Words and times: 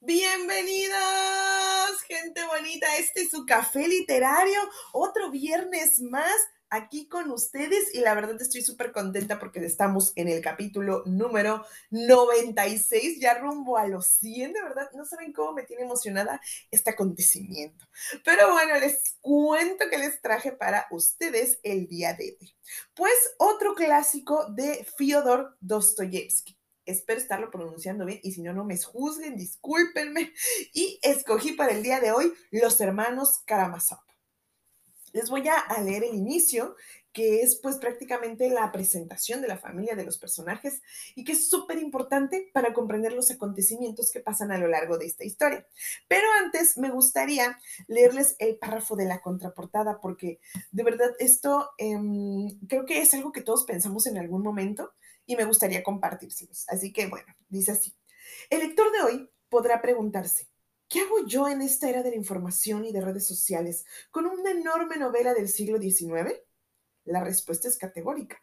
Bienvenidos, 0.00 0.96
gente 2.08 2.42
bonita. 2.46 2.86
Este 2.96 3.22
es 3.22 3.30
su 3.30 3.44
café 3.44 3.86
literario. 3.86 4.58
Otro 4.92 5.30
viernes 5.30 6.00
más 6.00 6.34
aquí 6.70 7.08
con 7.08 7.30
ustedes 7.30 7.94
y 7.94 8.00
la 8.00 8.14
verdad 8.14 8.40
estoy 8.40 8.62
súper 8.62 8.92
contenta 8.92 9.38
porque 9.38 9.64
estamos 9.64 10.12
en 10.16 10.28
el 10.28 10.40
capítulo 10.40 11.02
número 11.06 11.64
96, 11.90 13.20
ya 13.20 13.38
rumbo 13.38 13.76
a 13.76 13.86
los 13.86 14.06
100, 14.06 14.52
de 14.52 14.62
verdad, 14.62 14.90
no 14.94 15.04
saben 15.04 15.32
cómo 15.32 15.52
me 15.52 15.62
tiene 15.62 15.84
emocionada 15.84 16.40
este 16.70 16.90
acontecimiento. 16.90 17.86
Pero 18.24 18.52
bueno, 18.52 18.78
les 18.78 19.16
cuento 19.20 19.88
que 19.90 19.98
les 19.98 20.20
traje 20.20 20.52
para 20.52 20.86
ustedes 20.90 21.58
el 21.62 21.86
día 21.86 22.14
de 22.14 22.36
hoy. 22.40 22.54
Pues 22.94 23.14
otro 23.38 23.74
clásico 23.74 24.46
de 24.50 24.86
Fyodor 24.96 25.56
Dostoyevsky 25.60 26.58
espero 26.86 27.18
estarlo 27.18 27.50
pronunciando 27.50 28.04
bien 28.04 28.20
y 28.22 28.32
si 28.32 28.42
no, 28.42 28.52
no 28.52 28.64
me 28.64 28.76
juzguen, 28.78 29.36
discúlpenme. 29.36 30.32
Y 30.72 30.98
escogí 31.02 31.52
para 31.52 31.72
el 31.72 31.82
día 31.82 32.00
de 32.00 32.12
hoy 32.12 32.32
Los 32.50 32.80
Hermanos 32.80 33.40
Karamazov. 33.46 34.03
Les 35.14 35.30
voy 35.30 35.44
a 35.48 35.80
leer 35.80 36.04
el 36.04 36.14
inicio, 36.14 36.76
que 37.14 37.42
es 37.42 37.60
pues 37.62 37.76
prácticamente 37.76 38.50
la 38.50 38.72
presentación 38.72 39.40
de 39.40 39.46
la 39.46 39.56
familia 39.56 39.94
de 39.94 40.04
los 40.04 40.18
personajes 40.18 40.82
y 41.14 41.22
que 41.22 41.32
es 41.32 41.48
súper 41.48 41.78
importante 41.78 42.50
para 42.52 42.74
comprender 42.74 43.12
los 43.12 43.30
acontecimientos 43.30 44.10
que 44.10 44.18
pasan 44.18 44.50
a 44.50 44.58
lo 44.58 44.66
largo 44.66 44.98
de 44.98 45.06
esta 45.06 45.24
historia. 45.24 45.64
Pero 46.08 46.26
antes 46.42 46.76
me 46.76 46.90
gustaría 46.90 47.56
leerles 47.86 48.34
el 48.40 48.58
párrafo 48.58 48.96
de 48.96 49.04
la 49.04 49.22
contraportada 49.22 50.00
porque 50.00 50.40
de 50.72 50.82
verdad 50.82 51.12
esto 51.20 51.70
em, 51.78 52.58
creo 52.66 52.84
que 52.84 53.00
es 53.00 53.14
algo 53.14 53.30
que 53.30 53.42
todos 53.42 53.64
pensamos 53.64 54.08
en 54.08 54.18
algún 54.18 54.42
momento 54.42 54.92
y 55.24 55.36
me 55.36 55.44
gustaría 55.44 55.84
compartírselos. 55.84 56.68
Así 56.68 56.92
que 56.92 57.06
bueno, 57.06 57.32
dice 57.48 57.70
así. 57.70 57.94
El 58.50 58.58
lector 58.58 58.90
de 58.90 59.02
hoy 59.02 59.30
podrá 59.48 59.80
preguntarse, 59.80 60.48
¿qué 60.94 61.00
hago 61.00 61.26
yo 61.26 61.48
en 61.48 61.60
esta 61.60 61.90
era 61.90 62.04
de 62.04 62.10
la 62.10 62.16
información 62.16 62.84
y 62.84 62.92
de 62.92 63.00
redes 63.00 63.26
sociales 63.26 63.84
con 64.12 64.26
una 64.26 64.52
enorme 64.52 64.96
novela 64.96 65.34
del 65.34 65.48
siglo 65.48 65.80
XIX? 65.80 66.40
La 67.02 67.24
respuesta 67.24 67.66
es 67.66 67.76
categórica. 67.76 68.40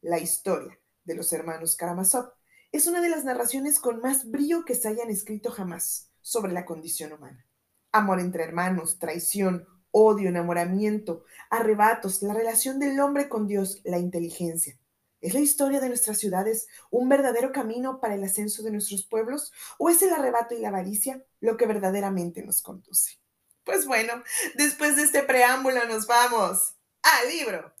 La 0.00 0.20
historia 0.20 0.78
de 1.02 1.16
los 1.16 1.32
hermanos 1.32 1.74
Karamazov 1.74 2.34
es 2.70 2.86
una 2.86 3.00
de 3.00 3.08
las 3.08 3.24
narraciones 3.24 3.80
con 3.80 4.00
más 4.00 4.30
brío 4.30 4.64
que 4.64 4.76
se 4.76 4.86
hayan 4.86 5.10
escrito 5.10 5.50
jamás 5.50 6.12
sobre 6.20 6.52
la 6.52 6.64
condición 6.64 7.14
humana. 7.14 7.44
Amor 7.90 8.20
entre 8.20 8.44
hermanos, 8.44 9.00
traición, 9.00 9.66
odio, 9.90 10.28
enamoramiento, 10.28 11.24
arrebatos, 11.50 12.22
la 12.22 12.32
relación 12.32 12.78
del 12.78 13.00
hombre 13.00 13.28
con 13.28 13.48
Dios, 13.48 13.80
la 13.82 13.98
inteligencia, 13.98 14.78
¿Es 15.20 15.34
la 15.34 15.40
historia 15.40 15.80
de 15.80 15.88
nuestras 15.88 16.18
ciudades 16.18 16.68
un 16.90 17.08
verdadero 17.08 17.50
camino 17.50 18.00
para 18.00 18.14
el 18.14 18.22
ascenso 18.22 18.62
de 18.62 18.70
nuestros 18.70 19.04
pueblos 19.04 19.52
o 19.76 19.90
es 19.90 20.00
el 20.02 20.12
arrebato 20.12 20.54
y 20.54 20.60
la 20.60 20.68
avaricia 20.68 21.24
lo 21.40 21.56
que 21.56 21.66
verdaderamente 21.66 22.44
nos 22.44 22.62
conduce? 22.62 23.18
Pues 23.64 23.84
bueno, 23.84 24.22
después 24.54 24.94
de 24.96 25.02
este 25.02 25.24
preámbulo 25.24 25.84
nos 25.86 26.06
vamos 26.06 26.76
al 27.02 27.28
libro. 27.28 27.74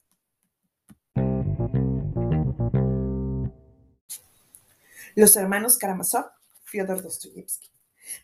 Los 5.14 5.36
hermanos 5.36 5.78
Karamazov, 5.78 6.30
Fyodor 6.64 7.02
Dostoyevsky. 7.02 7.70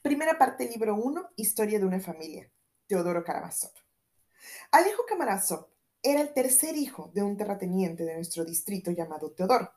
Primera 0.03 0.39
parte, 0.39 0.69
libro 0.69 0.97
1, 0.97 1.31
Historia 1.37 1.79
de 1.79 1.85
una 1.85 2.01
familia, 2.01 2.51
Teodoro 2.89 3.23
Karamazov. 3.23 3.73
Alejo 4.73 5.05
Karamazov 5.07 5.74
era 6.05 6.21
el 6.21 6.35
tercer 6.35 6.77
hijo 6.77 7.11
de 7.15 7.23
un 7.23 7.37
terrateniente 7.37 8.05
de 8.05 8.15
nuestro 8.15 8.45
distrito 8.45 8.91
llamado 8.91 9.33
Teodoro, 9.33 9.73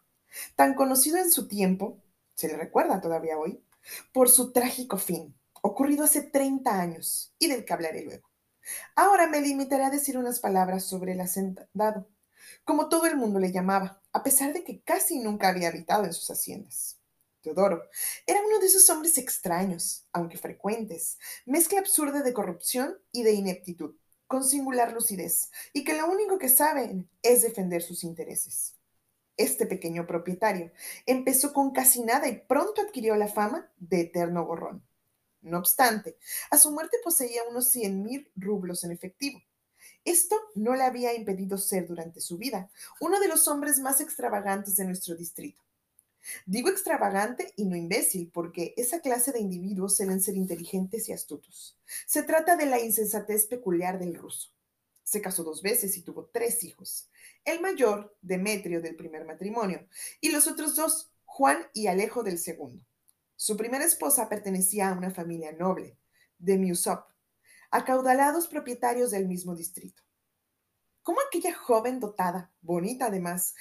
tan 0.55 0.75
conocido 0.75 1.17
en 1.17 1.31
su 1.31 1.47
tiempo, 1.47 2.03
se 2.35 2.49
le 2.49 2.57
recuerda 2.57 2.99
todavía 2.99 3.37
hoy, 3.37 3.63
por 4.11 4.29
su 4.29 4.51
trágico 4.51 4.97
fin, 4.97 5.33
ocurrido 5.61 6.03
hace 6.03 6.21
30 6.21 6.79
años 6.79 7.33
y 7.39 7.47
del 7.47 7.63
que 7.63 7.73
hablaré 7.73 8.03
luego. 8.03 8.29
Ahora 8.93 9.27
me 9.27 9.39
limitaré 9.39 9.85
a 9.85 9.89
decir 9.89 10.17
unas 10.17 10.41
palabras 10.41 10.83
sobre 10.83 11.13
el 11.13 11.21
hacendado, 11.21 12.09
como 12.65 12.89
todo 12.89 13.05
el 13.05 13.15
mundo 13.15 13.39
le 13.39 13.53
llamaba, 13.53 14.01
a 14.11 14.21
pesar 14.21 14.51
de 14.51 14.65
que 14.65 14.81
casi 14.81 15.19
nunca 15.19 15.47
había 15.47 15.69
habitado 15.69 16.03
en 16.03 16.13
sus 16.13 16.29
haciendas. 16.29 16.99
Teodoro 17.39 17.83
era 18.25 18.41
uno 18.45 18.59
de 18.59 18.65
esos 18.65 18.89
hombres 18.89 19.17
extraños, 19.17 20.05
aunque 20.11 20.37
frecuentes, 20.37 21.17
mezcla 21.45 21.79
absurda 21.79 22.21
de 22.21 22.33
corrupción 22.33 22.97
y 23.13 23.23
de 23.23 23.31
ineptitud 23.31 23.95
con 24.27 24.43
singular 24.43 24.93
lucidez 24.93 25.51
y 25.73 25.83
que 25.83 25.95
lo 25.95 26.07
único 26.07 26.37
que 26.37 26.49
saben 26.49 27.09
es 27.21 27.41
defender 27.41 27.81
sus 27.81 28.03
intereses. 28.03 28.75
Este 29.37 29.65
pequeño 29.67 30.07
propietario 30.07 30.71
empezó 31.05 31.53
con 31.53 31.71
casi 31.71 32.01
nada 32.01 32.27
y 32.27 32.39
pronto 32.39 32.81
adquirió 32.81 33.15
la 33.15 33.27
fama 33.27 33.71
de 33.77 34.01
eterno 34.01 34.45
gorrón. 34.45 34.83
No 35.41 35.59
obstante, 35.59 36.17
a 36.49 36.57
su 36.57 36.71
muerte 36.71 36.97
poseía 37.03 37.43
unos 37.49 37.69
100 37.69 38.03
mil 38.03 38.31
rublos 38.35 38.83
en 38.83 38.91
efectivo. 38.91 39.41
Esto 40.03 40.35
no 40.55 40.75
le 40.75 40.83
había 40.83 41.13
impedido 41.13 41.57
ser 41.57 41.87
durante 41.87 42.21
su 42.21 42.37
vida 42.37 42.69
uno 42.99 43.19
de 43.19 43.27
los 43.27 43.47
hombres 43.47 43.79
más 43.79 44.01
extravagantes 44.01 44.75
de 44.75 44.85
nuestro 44.85 45.15
distrito. 45.15 45.66
Digo 46.45 46.69
extravagante 46.69 47.53
y 47.55 47.65
no 47.65 47.75
imbécil, 47.75 48.29
porque 48.33 48.73
esa 48.77 49.01
clase 49.01 49.31
de 49.31 49.39
individuos 49.39 49.95
suelen 49.95 50.21
ser 50.21 50.35
inteligentes 50.35 51.07
y 51.09 51.13
astutos. 51.13 51.77
Se 52.05 52.23
trata 52.23 52.55
de 52.55 52.65
la 52.65 52.79
insensatez 52.79 53.45
peculiar 53.45 53.99
del 53.99 54.15
ruso. 54.15 54.49
Se 55.03 55.21
casó 55.21 55.43
dos 55.43 55.61
veces 55.61 55.95
y 55.97 56.01
tuvo 56.01 56.25
tres 56.25 56.63
hijos. 56.63 57.09
El 57.45 57.61
mayor, 57.61 58.17
Demetrio, 58.21 58.81
del 58.81 58.95
primer 58.95 59.25
matrimonio, 59.25 59.87
y 60.19 60.31
los 60.31 60.47
otros 60.47 60.75
dos, 60.75 61.11
Juan 61.23 61.65
y 61.73 61.87
Alejo, 61.87 62.23
del 62.23 62.39
segundo. 62.39 62.85
Su 63.35 63.55
primera 63.55 63.85
esposa 63.85 64.27
pertenecía 64.27 64.89
a 64.89 64.97
una 64.97 65.11
familia 65.11 65.51
noble, 65.51 65.97
de 66.39 66.57
Miusop, 66.57 67.09
acaudalados 67.71 68.47
propietarios 68.47 69.11
del 69.11 69.27
mismo 69.27 69.55
distrito. 69.55 70.03
¿Cómo 71.03 71.19
aquella 71.21 71.53
joven 71.53 72.01
dotada, 72.01 72.51
bonita 72.61 73.05
además, 73.05 73.55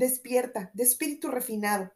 despierta, 0.00 0.70
de 0.74 0.82
espíritu 0.82 1.28
refinado, 1.28 1.92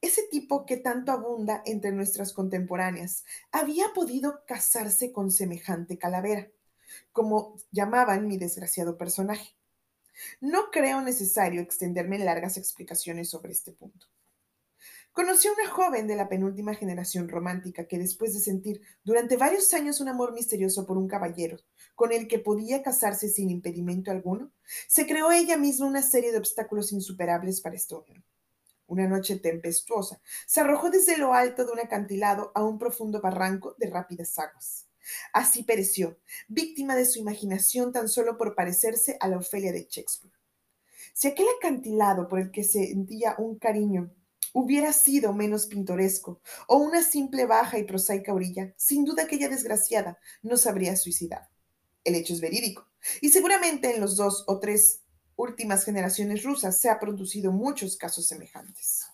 ese 0.00 0.22
tipo 0.30 0.66
que 0.66 0.76
tanto 0.76 1.12
abunda 1.12 1.62
entre 1.64 1.92
nuestras 1.92 2.32
contemporáneas, 2.32 3.24
había 3.52 3.92
podido 3.94 4.44
casarse 4.46 5.12
con 5.12 5.30
semejante 5.30 5.98
calavera, 5.98 6.50
como 7.12 7.56
llamaban 7.70 8.26
mi 8.26 8.36
desgraciado 8.36 8.98
personaje. 8.98 9.54
No 10.40 10.70
creo 10.70 11.00
necesario 11.00 11.60
extenderme 11.62 12.16
en 12.16 12.24
largas 12.24 12.56
explicaciones 12.56 13.30
sobre 13.30 13.52
este 13.52 13.72
punto. 13.72 14.06
Conoció 15.12 15.50
a 15.50 15.54
una 15.54 15.68
joven 15.68 16.06
de 16.06 16.16
la 16.16 16.30
penúltima 16.30 16.72
generación 16.74 17.28
romántica 17.28 17.86
que 17.86 17.98
después 17.98 18.32
de 18.32 18.40
sentir 18.40 18.80
durante 19.04 19.36
varios 19.36 19.74
años 19.74 20.00
un 20.00 20.08
amor 20.08 20.32
misterioso 20.32 20.86
por 20.86 20.96
un 20.96 21.06
caballero 21.06 21.58
con 21.94 22.12
el 22.12 22.26
que 22.26 22.38
podía 22.38 22.82
casarse 22.82 23.28
sin 23.28 23.50
impedimento 23.50 24.10
alguno, 24.10 24.50
se 24.88 25.06
creó 25.06 25.30
ella 25.30 25.58
misma 25.58 25.86
una 25.86 26.00
serie 26.00 26.32
de 26.32 26.38
obstáculos 26.38 26.92
insuperables 26.92 27.60
para 27.60 27.76
unión. 27.76 28.24
Una 28.86 29.06
noche 29.06 29.36
tempestuosa, 29.36 30.18
se 30.46 30.60
arrojó 30.60 30.88
desde 30.88 31.18
lo 31.18 31.34
alto 31.34 31.66
de 31.66 31.72
un 31.72 31.80
acantilado 31.80 32.50
a 32.54 32.64
un 32.64 32.78
profundo 32.78 33.20
barranco 33.20 33.76
de 33.78 33.90
rápidas 33.90 34.38
aguas. 34.38 34.88
Así 35.34 35.62
pereció, 35.62 36.18
víctima 36.48 36.96
de 36.96 37.04
su 37.04 37.18
imaginación 37.18 37.92
tan 37.92 38.08
solo 38.08 38.38
por 38.38 38.54
parecerse 38.54 39.18
a 39.20 39.28
la 39.28 39.36
Ofelia 39.36 39.72
de 39.72 39.86
Shakespeare. 39.90 40.34
Si 41.12 41.28
aquel 41.28 41.46
acantilado 41.58 42.28
por 42.28 42.38
el 42.38 42.50
que 42.50 42.64
sentía 42.64 43.34
un 43.36 43.58
cariño 43.58 44.10
hubiera 44.52 44.92
sido 44.92 45.32
menos 45.32 45.66
pintoresco, 45.66 46.40
o 46.68 46.76
una 46.76 47.02
simple 47.02 47.46
baja 47.46 47.78
y 47.78 47.84
prosaica 47.84 48.34
orilla, 48.34 48.74
sin 48.76 49.04
duda 49.04 49.24
aquella 49.24 49.48
desgraciada 49.48 50.18
no 50.42 50.56
se 50.56 50.68
habría 50.68 50.96
suicidado. 50.96 51.46
El 52.04 52.14
hecho 52.14 52.32
es 52.32 52.40
verídico, 52.40 52.88
y 53.20 53.30
seguramente 53.30 53.94
en 53.94 54.00
los 54.00 54.16
dos 54.16 54.44
o 54.46 54.58
tres 54.58 55.02
últimas 55.36 55.84
generaciones 55.84 56.42
rusas 56.42 56.80
se 56.80 56.90
ha 56.90 57.00
producido 57.00 57.52
muchos 57.52 57.96
casos 57.96 58.26
semejantes. 58.26 59.06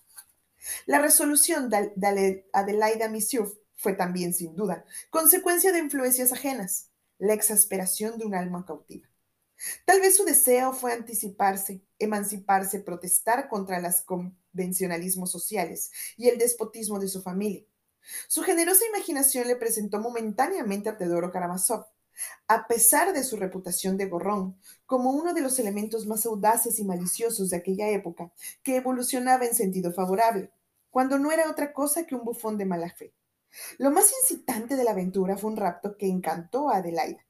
La 0.87 1.01
resolución 1.01 1.71
de 1.71 2.45
Adelaida 2.53 3.09
Misiuf 3.09 3.55
fue 3.77 3.95
también, 3.95 4.35
sin 4.35 4.57
duda, 4.57 4.85
consecuencia 5.11 5.73
de 5.73 5.79
influencias 5.79 6.33
ajenas, 6.33 6.91
la 7.19 7.33
exasperación 7.35 8.19
de 8.19 8.27
un 8.27 8.35
alma 8.35 8.65
cautiva. 8.67 9.09
Tal 9.85 10.01
vez 10.01 10.17
su 10.17 10.25
deseo 10.25 10.73
fue 10.73 10.93
anticiparse, 10.93 11.83
emanciparse, 11.99 12.81
protestar 12.81 13.49
contra 13.49 13.81
los 13.81 14.03
convencionalismos 14.59 15.31
sociales 15.31 15.93
y 16.17 16.29
el 16.29 16.39
despotismo 16.39 16.99
de 16.99 17.09
su 17.09 17.23
familia. 17.23 17.65
Su 18.27 18.43
generosa 18.43 18.85
imaginación 18.87 19.47
le 19.47 19.55
presentó 19.55 20.01
momentáneamente 20.01 20.89
a 20.89 20.97
Teodoro 20.97 21.31
Karamazov, 21.31 21.87
a 22.49 22.67
pesar 22.67 23.13
de 23.13 23.23
su 23.23 23.37
reputación 23.37 23.97
de 23.97 24.07
gorrón, 24.07 24.59
como 24.87 25.11
uno 25.11 25.33
de 25.33 25.43
los 25.43 25.59
elementos 25.61 26.07
más 26.07 26.27
audaces 26.27 26.81
y 26.81 26.85
maliciosos 26.85 27.51
de 27.51 27.59
aquella 27.59 27.89
época, 27.91 28.33
que 28.65 28.77
evolucionaba 28.77 29.45
en 29.45 29.55
sentido 29.55 29.93
favorable, 29.93 30.51
cuando 30.91 31.19
no 31.19 31.31
era 31.31 31.49
otra 31.49 31.73
cosa 31.73 32.05
que 32.05 32.17
un 32.17 32.25
bufón 32.25 32.59
de 32.59 32.65
mala 32.65 32.91
fe. 32.91 33.15
Lo 33.79 33.93
más 33.93 34.13
incitante 34.23 34.75
de 34.75 34.83
la 34.83 34.91
aventura 34.91 35.37
fue 35.37 35.51
un 35.51 35.57
rapto 35.57 35.97
que 35.97 36.09
encantó 36.09 36.71
a 36.71 36.79
Adelaida. 36.79 37.25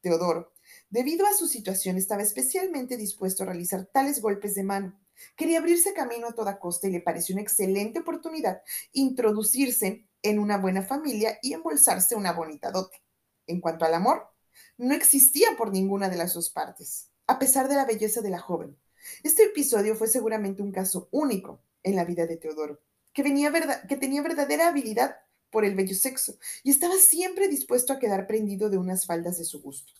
Teodoro, 0.00 0.52
Debido 0.88 1.26
a 1.26 1.34
su 1.34 1.48
situación, 1.48 1.96
estaba 1.96 2.22
especialmente 2.22 2.96
dispuesto 2.96 3.42
a 3.42 3.46
realizar 3.46 3.86
tales 3.86 4.20
golpes 4.20 4.54
de 4.54 4.62
mano. 4.62 5.00
Quería 5.36 5.58
abrirse 5.58 5.92
camino 5.92 6.28
a 6.28 6.34
toda 6.34 6.58
costa 6.58 6.88
y 6.88 6.92
le 6.92 7.00
pareció 7.00 7.34
una 7.34 7.42
excelente 7.42 8.00
oportunidad 8.00 8.62
introducirse 8.92 10.06
en 10.22 10.38
una 10.38 10.58
buena 10.58 10.82
familia 10.82 11.38
y 11.42 11.52
embolsarse 11.52 12.14
una 12.14 12.32
bonita 12.32 12.70
dote. 12.70 13.02
En 13.46 13.60
cuanto 13.60 13.84
al 13.84 13.94
amor, 13.94 14.28
no 14.76 14.94
existía 14.94 15.48
por 15.56 15.72
ninguna 15.72 16.08
de 16.08 16.16
las 16.16 16.34
dos 16.34 16.50
partes, 16.50 17.10
a 17.26 17.38
pesar 17.38 17.68
de 17.68 17.74
la 17.74 17.84
belleza 17.84 18.20
de 18.20 18.30
la 18.30 18.38
joven. 18.38 18.76
Este 19.22 19.44
episodio 19.44 19.96
fue 19.96 20.08
seguramente 20.08 20.62
un 20.62 20.72
caso 20.72 21.08
único 21.10 21.62
en 21.82 21.96
la 21.96 22.04
vida 22.04 22.26
de 22.26 22.36
Teodoro, 22.36 22.80
que, 23.12 23.22
venía 23.22 23.52
que 23.88 23.96
tenía 23.96 24.22
verdadera 24.22 24.68
habilidad 24.68 25.16
por 25.50 25.64
el 25.64 25.74
bello 25.74 25.96
sexo 25.96 26.38
y 26.62 26.70
estaba 26.70 26.96
siempre 26.96 27.48
dispuesto 27.48 27.92
a 27.92 27.98
quedar 27.98 28.26
prendido 28.26 28.70
de 28.70 28.78
unas 28.78 29.06
faldas 29.06 29.38
de 29.38 29.44
su 29.44 29.60
gusto. 29.60 29.92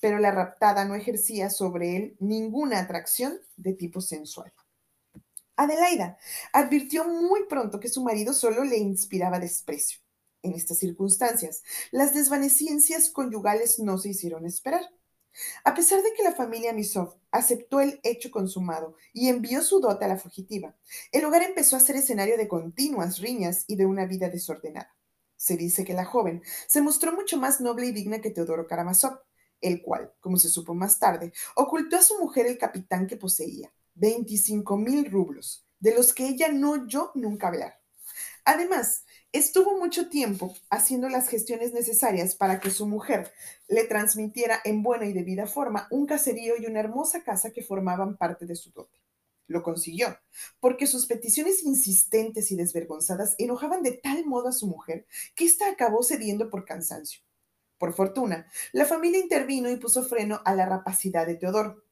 Pero 0.00 0.18
la 0.18 0.30
raptada 0.30 0.84
no 0.84 0.94
ejercía 0.94 1.50
sobre 1.50 1.96
él 1.96 2.16
ninguna 2.20 2.80
atracción 2.80 3.38
de 3.56 3.74
tipo 3.74 4.00
sensual. 4.00 4.52
Adelaida 5.56 6.18
advirtió 6.52 7.04
muy 7.04 7.46
pronto 7.46 7.78
que 7.78 7.88
su 7.88 8.02
marido 8.02 8.32
solo 8.32 8.64
le 8.64 8.78
inspiraba 8.78 9.38
desprecio. 9.38 10.00
En 10.42 10.54
estas 10.54 10.78
circunstancias, 10.78 11.62
las 11.92 12.14
desvanecencias 12.14 13.10
conyugales 13.10 13.78
no 13.78 13.98
se 13.98 14.08
hicieron 14.08 14.44
esperar. 14.44 14.82
A 15.64 15.74
pesar 15.74 16.02
de 16.02 16.12
que 16.14 16.22
la 16.22 16.32
familia 16.32 16.72
Misov 16.72 17.16
aceptó 17.30 17.80
el 17.80 18.00
hecho 18.02 18.30
consumado 18.30 18.96
y 19.12 19.28
envió 19.28 19.62
su 19.62 19.80
dote 19.80 20.04
a 20.04 20.08
la 20.08 20.18
fugitiva, 20.18 20.76
el 21.10 21.24
hogar 21.24 21.42
empezó 21.42 21.76
a 21.76 21.80
ser 21.80 21.96
escenario 21.96 22.36
de 22.36 22.48
continuas 22.48 23.18
riñas 23.18 23.64
y 23.66 23.76
de 23.76 23.86
una 23.86 24.04
vida 24.04 24.28
desordenada. 24.28 24.94
Se 25.36 25.56
dice 25.56 25.84
que 25.84 25.94
la 25.94 26.04
joven 26.04 26.42
se 26.66 26.82
mostró 26.82 27.12
mucho 27.12 27.38
más 27.38 27.60
noble 27.60 27.86
y 27.86 27.92
digna 27.92 28.20
que 28.20 28.30
Teodoro 28.30 28.66
Karamazov, 28.66 29.20
el 29.62 29.80
cual, 29.82 30.12
como 30.20 30.36
se 30.36 30.48
supo 30.48 30.74
más 30.74 30.98
tarde, 30.98 31.32
ocultó 31.54 31.96
a 31.96 32.02
su 32.02 32.18
mujer 32.18 32.46
el 32.46 32.58
capitán 32.58 33.06
que 33.06 33.16
poseía, 33.16 33.72
25 33.94 34.76
mil 34.76 35.10
rublos, 35.10 35.66
de 35.80 35.94
los 35.94 36.12
que 36.12 36.28
ella 36.28 36.48
no 36.48 36.72
oyó 36.72 37.10
nunca 37.14 37.48
hablar. 37.48 37.80
Además, 38.44 39.04
estuvo 39.30 39.78
mucho 39.78 40.08
tiempo 40.08 40.54
haciendo 40.68 41.08
las 41.08 41.28
gestiones 41.28 41.72
necesarias 41.72 42.34
para 42.34 42.58
que 42.58 42.70
su 42.70 42.86
mujer 42.86 43.32
le 43.68 43.84
transmitiera 43.84 44.60
en 44.64 44.82
buena 44.82 45.06
y 45.06 45.12
debida 45.12 45.46
forma 45.46 45.86
un 45.90 46.06
caserío 46.06 46.54
y 46.58 46.66
una 46.66 46.80
hermosa 46.80 47.22
casa 47.22 47.50
que 47.50 47.62
formaban 47.62 48.16
parte 48.16 48.46
de 48.46 48.56
su 48.56 48.72
dote. 48.72 49.00
Lo 49.46 49.62
consiguió, 49.62 50.18
porque 50.60 50.86
sus 50.86 51.06
peticiones 51.06 51.62
insistentes 51.62 52.50
y 52.50 52.56
desvergonzadas 52.56 53.34
enojaban 53.38 53.82
de 53.82 53.92
tal 53.92 54.24
modo 54.24 54.48
a 54.48 54.52
su 54.52 54.66
mujer 54.66 55.06
que 55.36 55.44
ésta 55.44 55.68
acabó 55.68 56.02
cediendo 56.02 56.50
por 56.50 56.64
cansancio. 56.64 57.22
Por 57.82 57.94
fortuna, 57.94 58.46
la 58.70 58.84
familia 58.84 59.18
intervino 59.18 59.68
y 59.68 59.76
puso 59.76 60.04
freno 60.04 60.40
a 60.44 60.54
la 60.54 60.66
rapacidad 60.66 61.26
de 61.26 61.34
Teodoro. 61.34 61.82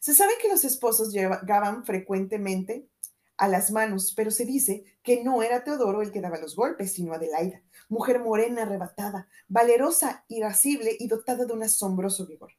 Se 0.00 0.12
sabe 0.12 0.32
que 0.42 0.48
los 0.48 0.64
esposos 0.64 1.12
llegaban 1.12 1.84
frecuentemente 1.84 2.88
a 3.36 3.46
las 3.46 3.70
manos, 3.70 4.12
pero 4.16 4.32
se 4.32 4.44
dice 4.44 4.82
que 5.00 5.22
no 5.22 5.44
era 5.44 5.62
Teodoro 5.62 6.02
el 6.02 6.10
que 6.10 6.20
daba 6.20 6.40
los 6.40 6.56
golpes, 6.56 6.92
sino 6.94 7.12
Adelaida, 7.12 7.62
mujer 7.88 8.18
morena, 8.18 8.62
arrebatada, 8.62 9.28
valerosa, 9.46 10.24
irascible 10.26 10.96
y 10.98 11.06
dotada 11.06 11.44
de 11.44 11.52
un 11.52 11.62
asombroso 11.62 12.26
vigor. 12.26 12.50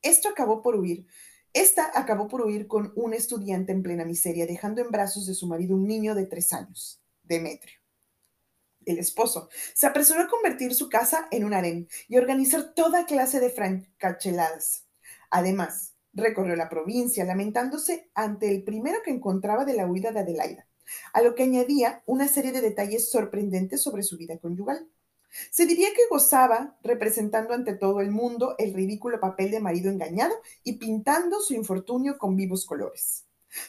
Esto 0.00 0.28
acabó 0.28 0.62
por 0.62 0.76
huir. 0.76 1.08
Esta 1.52 1.90
acabó 1.92 2.28
por 2.28 2.42
huir 2.42 2.68
con 2.68 2.92
un 2.94 3.14
estudiante 3.14 3.72
en 3.72 3.82
plena 3.82 4.04
miseria, 4.04 4.46
dejando 4.46 4.80
en 4.80 4.92
brazos 4.92 5.26
de 5.26 5.34
su 5.34 5.48
marido 5.48 5.74
un 5.74 5.88
niño 5.88 6.14
de 6.14 6.26
tres 6.26 6.52
años, 6.52 7.02
Demetrio. 7.24 7.81
El 8.86 8.98
esposo 8.98 9.48
se 9.74 9.86
apresuró 9.86 10.22
a 10.22 10.28
convertir 10.28 10.74
su 10.74 10.88
casa 10.88 11.28
en 11.30 11.44
un 11.44 11.54
harén 11.54 11.88
y 12.08 12.16
organizar 12.16 12.74
toda 12.74 13.06
clase 13.06 13.40
de 13.40 13.50
francacheladas. 13.50 14.86
Además, 15.30 15.92
Recorrió 16.14 16.56
la 16.56 16.68
provincia, 16.68 17.24
lamentándose 17.24 18.10
ante 18.14 18.50
el 18.50 18.64
primero 18.64 18.98
que 19.02 19.10
encontraba 19.10 19.64
de 19.64 19.74
la 19.74 19.86
huida 19.86 20.12
de 20.12 20.20
Adelaida, 20.20 20.68
a 21.14 21.22
lo 21.22 21.34
que 21.34 21.44
añadía 21.44 22.02
una 22.04 22.28
serie 22.28 22.52
de 22.52 22.60
detalles 22.60 23.10
sorprendentes 23.10 23.82
sobre 23.82 24.02
su 24.02 24.18
vida 24.18 24.38
conyugal. 24.38 24.90
Se 25.50 25.64
diría 25.64 25.88
que 25.96 26.08
gozaba 26.10 26.76
representando 26.82 27.54
ante 27.54 27.74
todo 27.74 28.02
el 28.02 28.10
mundo 28.10 28.54
el 28.58 28.74
ridículo 28.74 29.20
papel 29.20 29.50
de 29.50 29.60
marido 29.60 29.90
engañado 29.90 30.34
y 30.62 30.74
pintando 30.74 31.40
su 31.40 31.54
infortunio 31.54 32.18
con 32.18 32.36
vivos 32.36 32.66
colores. 32.66 33.24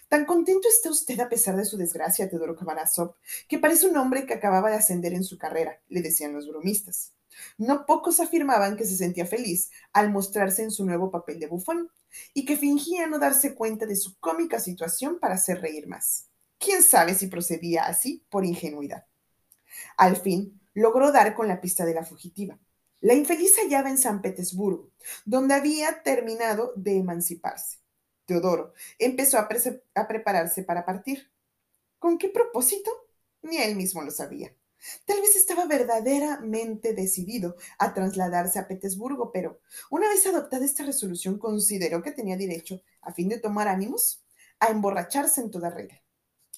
Tan 0.08 0.26
contento 0.26 0.68
está 0.68 0.90
usted 0.90 1.20
a 1.20 1.30
pesar 1.30 1.56
de 1.56 1.66
su 1.66 1.78
desgracia, 1.78 2.30
Teodoro 2.30 2.56
Kamarasov, 2.56 3.16
que 3.48 3.60
parece 3.60 3.88
un 3.88 3.98
hombre 3.98 4.26
que 4.26 4.34
acababa 4.34 4.70
de 4.70 4.78
ascender 4.78 5.14
en 5.14 5.24
su 5.24 5.38
carrera, 5.38 5.82
le 5.90 6.02
decían 6.02 6.34
los 6.34 6.48
bromistas. 6.48 7.14
No 7.58 7.86
pocos 7.86 8.20
afirmaban 8.20 8.78
que 8.78 8.86
se 8.86 8.96
sentía 8.96 9.26
feliz 9.26 9.72
al 9.92 10.12
mostrarse 10.12 10.64
en 10.64 10.72
su 10.72 10.86
nuevo 10.86 11.12
papel 11.12 11.40
de 11.40 11.48
bufón 11.48 11.90
y 12.34 12.46
que 12.46 12.58
fingía 12.58 13.08
no 13.08 13.20
darse 13.20 13.56
cuenta 13.56 13.86
de 13.86 13.96
su 13.96 14.18
cómica 14.20 14.60
situación 14.60 15.20
para 15.20 15.36
hacer 15.36 15.62
reír 15.62 15.88
más. 15.88 16.30
¿Quién 16.60 16.84
sabe 16.84 17.16
si 17.16 17.28
procedía 17.28 17.86
así 17.86 18.26
por 18.30 18.46
ingenuidad? 18.46 19.06
Al 19.98 20.16
fin, 20.16 20.62
logró 20.74 21.12
dar 21.12 21.36
con 21.36 21.48
la 21.48 21.60
pista 21.60 21.86
de 21.86 21.94
la 21.94 22.06
fugitiva. 22.06 22.60
La 23.02 23.14
infeliz 23.14 23.58
hallaba 23.58 23.90
en 23.90 23.98
San 23.98 24.22
Petersburgo, 24.22 24.92
donde 25.26 25.56
había 25.56 26.04
terminado 26.04 26.72
de 26.78 26.98
emanciparse. 26.98 27.83
Teodoro 28.26 28.74
empezó 29.00 29.38
a, 29.38 29.48
prepararse 29.48 30.64
para 30.64 30.86
partir. 30.86 31.32
¿Con 32.00 32.18
qué 32.18 32.30
propósito? 32.30 32.92
Ni 33.42 33.58
él 33.58 33.76
mismo 33.76 34.02
lo 34.02 34.12
sabía. 34.12 34.56
Tal 35.06 35.22
vez 35.22 35.36
estaba 35.36 35.66
verdaderamente 35.66 36.94
decidido 36.94 37.56
a 37.78 37.94
trasladarse 37.94 38.60
a 38.60 38.68
Petersburgo, 38.68 39.32
pero 39.32 39.62
una 39.90 40.10
vez 40.10 40.26
adoptada 40.28 40.66
esta 40.66 40.84
resolución 40.84 41.38
consideró 41.38 42.02
que 42.02 42.12
tenía 42.12 42.36
derecho, 42.36 42.82
a 43.02 43.14
fin 43.14 43.30
de 43.30 43.40
tomar 43.40 43.68
ánimos, 43.68 44.26
a 44.60 44.68
emborracharse 44.68 45.42
en 45.42 45.52
toda 45.52 45.70
regla. 45.70 46.02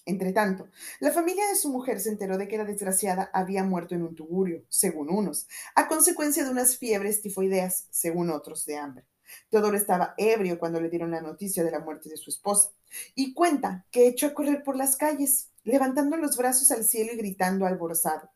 Entretanto, 0.06 0.70
la 1.00 1.12
familia 1.12 1.48
de 1.48 1.56
su 1.56 1.70
mujer 1.70 2.00
se 2.00 2.10
enteró 2.10 2.38
de 2.38 2.48
que 2.48 2.58
la 2.58 2.66
desgraciada 2.66 3.32
había 3.34 3.64
muerto 3.64 3.96
en 3.96 4.04
un 4.04 4.14
tugurio, 4.14 4.64
según 4.70 5.10
unos, 5.10 5.48
a 5.74 5.88
consecuencia 5.88 6.44
de 6.44 6.52
unas 6.52 6.78
fiebres 6.78 7.22
tifoideas, 7.22 7.88
según 7.90 8.30
otros, 8.30 8.66
de 8.66 8.78
hambre. 8.78 9.06
Teodoro 9.50 9.78
estaba 9.78 10.14
ebrio 10.18 10.60
cuando 10.60 10.80
le 10.80 10.90
dieron 10.90 11.12
la 11.12 11.22
noticia 11.22 11.64
de 11.64 11.72
la 11.72 11.80
muerte 11.80 12.10
de 12.10 12.18
su 12.18 12.30
esposa, 12.30 12.72
y 13.14 13.34
cuenta 13.34 13.86
que 13.92 14.08
echó 14.08 14.28
a 14.28 14.34
correr 14.34 14.64
por 14.64 14.76
las 14.76 14.98
calles, 14.98 15.50
levantando 15.64 16.18
los 16.18 16.38
brazos 16.38 16.72
al 16.72 16.84
cielo 16.84 17.14
y 17.14 17.18
gritando 17.18 17.66
alborozado. 17.66 18.30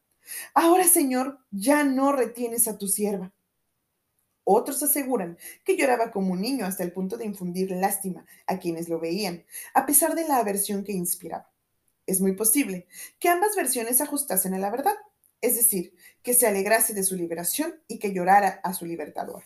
Ahora, 0.54 0.86
Señor, 0.86 1.40
ya 1.52 1.84
no 1.84 2.12
retienes 2.12 2.68
a 2.68 2.78
tu 2.78 2.88
sierva. 2.88 3.32
Otros 4.44 4.82
aseguran 4.82 5.38
que 5.64 5.78
lloraba 5.78 6.12
como 6.12 6.34
un 6.34 6.42
niño 6.42 6.66
hasta 6.66 6.84
el 6.84 6.92
punto 6.92 7.18
de 7.18 7.26
infundir 7.26 7.70
lástima 7.72 8.26
a 8.48 8.58
quienes 8.58 8.90
lo 8.90 9.00
veían, 9.00 9.46
a 9.76 9.86
pesar 9.86 10.16
de 10.16 10.28
la 10.28 10.38
aversión 10.38 10.84
que 10.84 10.92
inspiraba. 10.92 11.52
Es 12.08 12.20
muy 12.20 12.34
posible 12.34 12.88
que 13.20 13.30
ambas 13.30 13.56
versiones 13.56 14.02
ajustasen 14.02 14.56
a 14.56 14.58
la 14.58 14.72
verdad, 14.72 14.96
es 15.42 15.56
decir, 15.56 15.94
que 16.24 16.34
se 16.34 16.48
alegrase 16.48 16.96
de 16.96 17.04
su 17.04 17.16
liberación 17.16 17.76
y 17.88 18.00
que 18.00 18.12
llorara 18.12 18.60
a 18.64 18.74
su 18.74 18.86
libertador. 18.88 19.44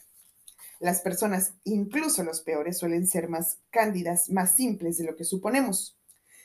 Las 0.83 0.99
personas, 0.99 1.53
incluso 1.63 2.25
los 2.25 2.41
peores, 2.41 2.77
suelen 2.77 3.07
ser 3.07 3.29
más 3.29 3.59
cándidas, 3.69 4.29
más 4.29 4.57
simples 4.57 4.97
de 4.97 5.05
lo 5.05 5.15
que 5.15 5.23
suponemos 5.23 5.97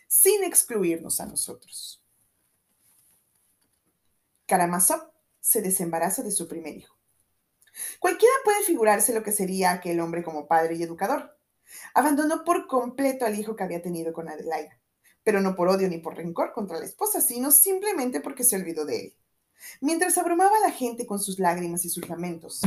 sin 0.06 0.44
excluirnos 0.44 1.20
a 1.20 1.26
nosotros. 1.26 2.00
Karamazov 4.46 5.10
se 5.40 5.60
desembaraza 5.60 6.22
de 6.22 6.30
su 6.30 6.46
primer 6.46 6.76
hijo. 6.76 6.96
Cualquiera 7.98 8.32
puede 8.44 8.62
figurarse 8.62 9.12
lo 9.12 9.24
que 9.24 9.32
sería 9.32 9.72
aquel 9.72 9.98
hombre 9.98 10.22
como 10.22 10.46
padre 10.46 10.76
y 10.76 10.84
educador. 10.84 11.36
Abandonó 11.92 12.44
por 12.44 12.68
completo 12.68 13.26
al 13.26 13.36
hijo 13.36 13.56
que 13.56 13.64
había 13.64 13.82
tenido 13.82 14.12
con 14.12 14.28
Adelaida, 14.28 14.78
pero 15.24 15.40
no 15.40 15.56
por 15.56 15.66
odio 15.66 15.88
ni 15.88 15.98
por 15.98 16.16
rencor 16.16 16.52
contra 16.52 16.78
la 16.78 16.84
esposa, 16.86 17.20
sino 17.20 17.50
simplemente 17.50 18.20
porque 18.20 18.44
se 18.44 18.54
olvidó 18.54 18.84
de 18.84 19.00
él. 19.00 19.16
Mientras 19.80 20.16
abrumaba 20.16 20.58
a 20.58 20.68
la 20.68 20.70
gente 20.70 21.06
con 21.06 21.18
sus 21.18 21.40
lágrimas 21.40 21.84
y 21.84 21.88
sus 21.88 22.08
lamentos, 22.08 22.60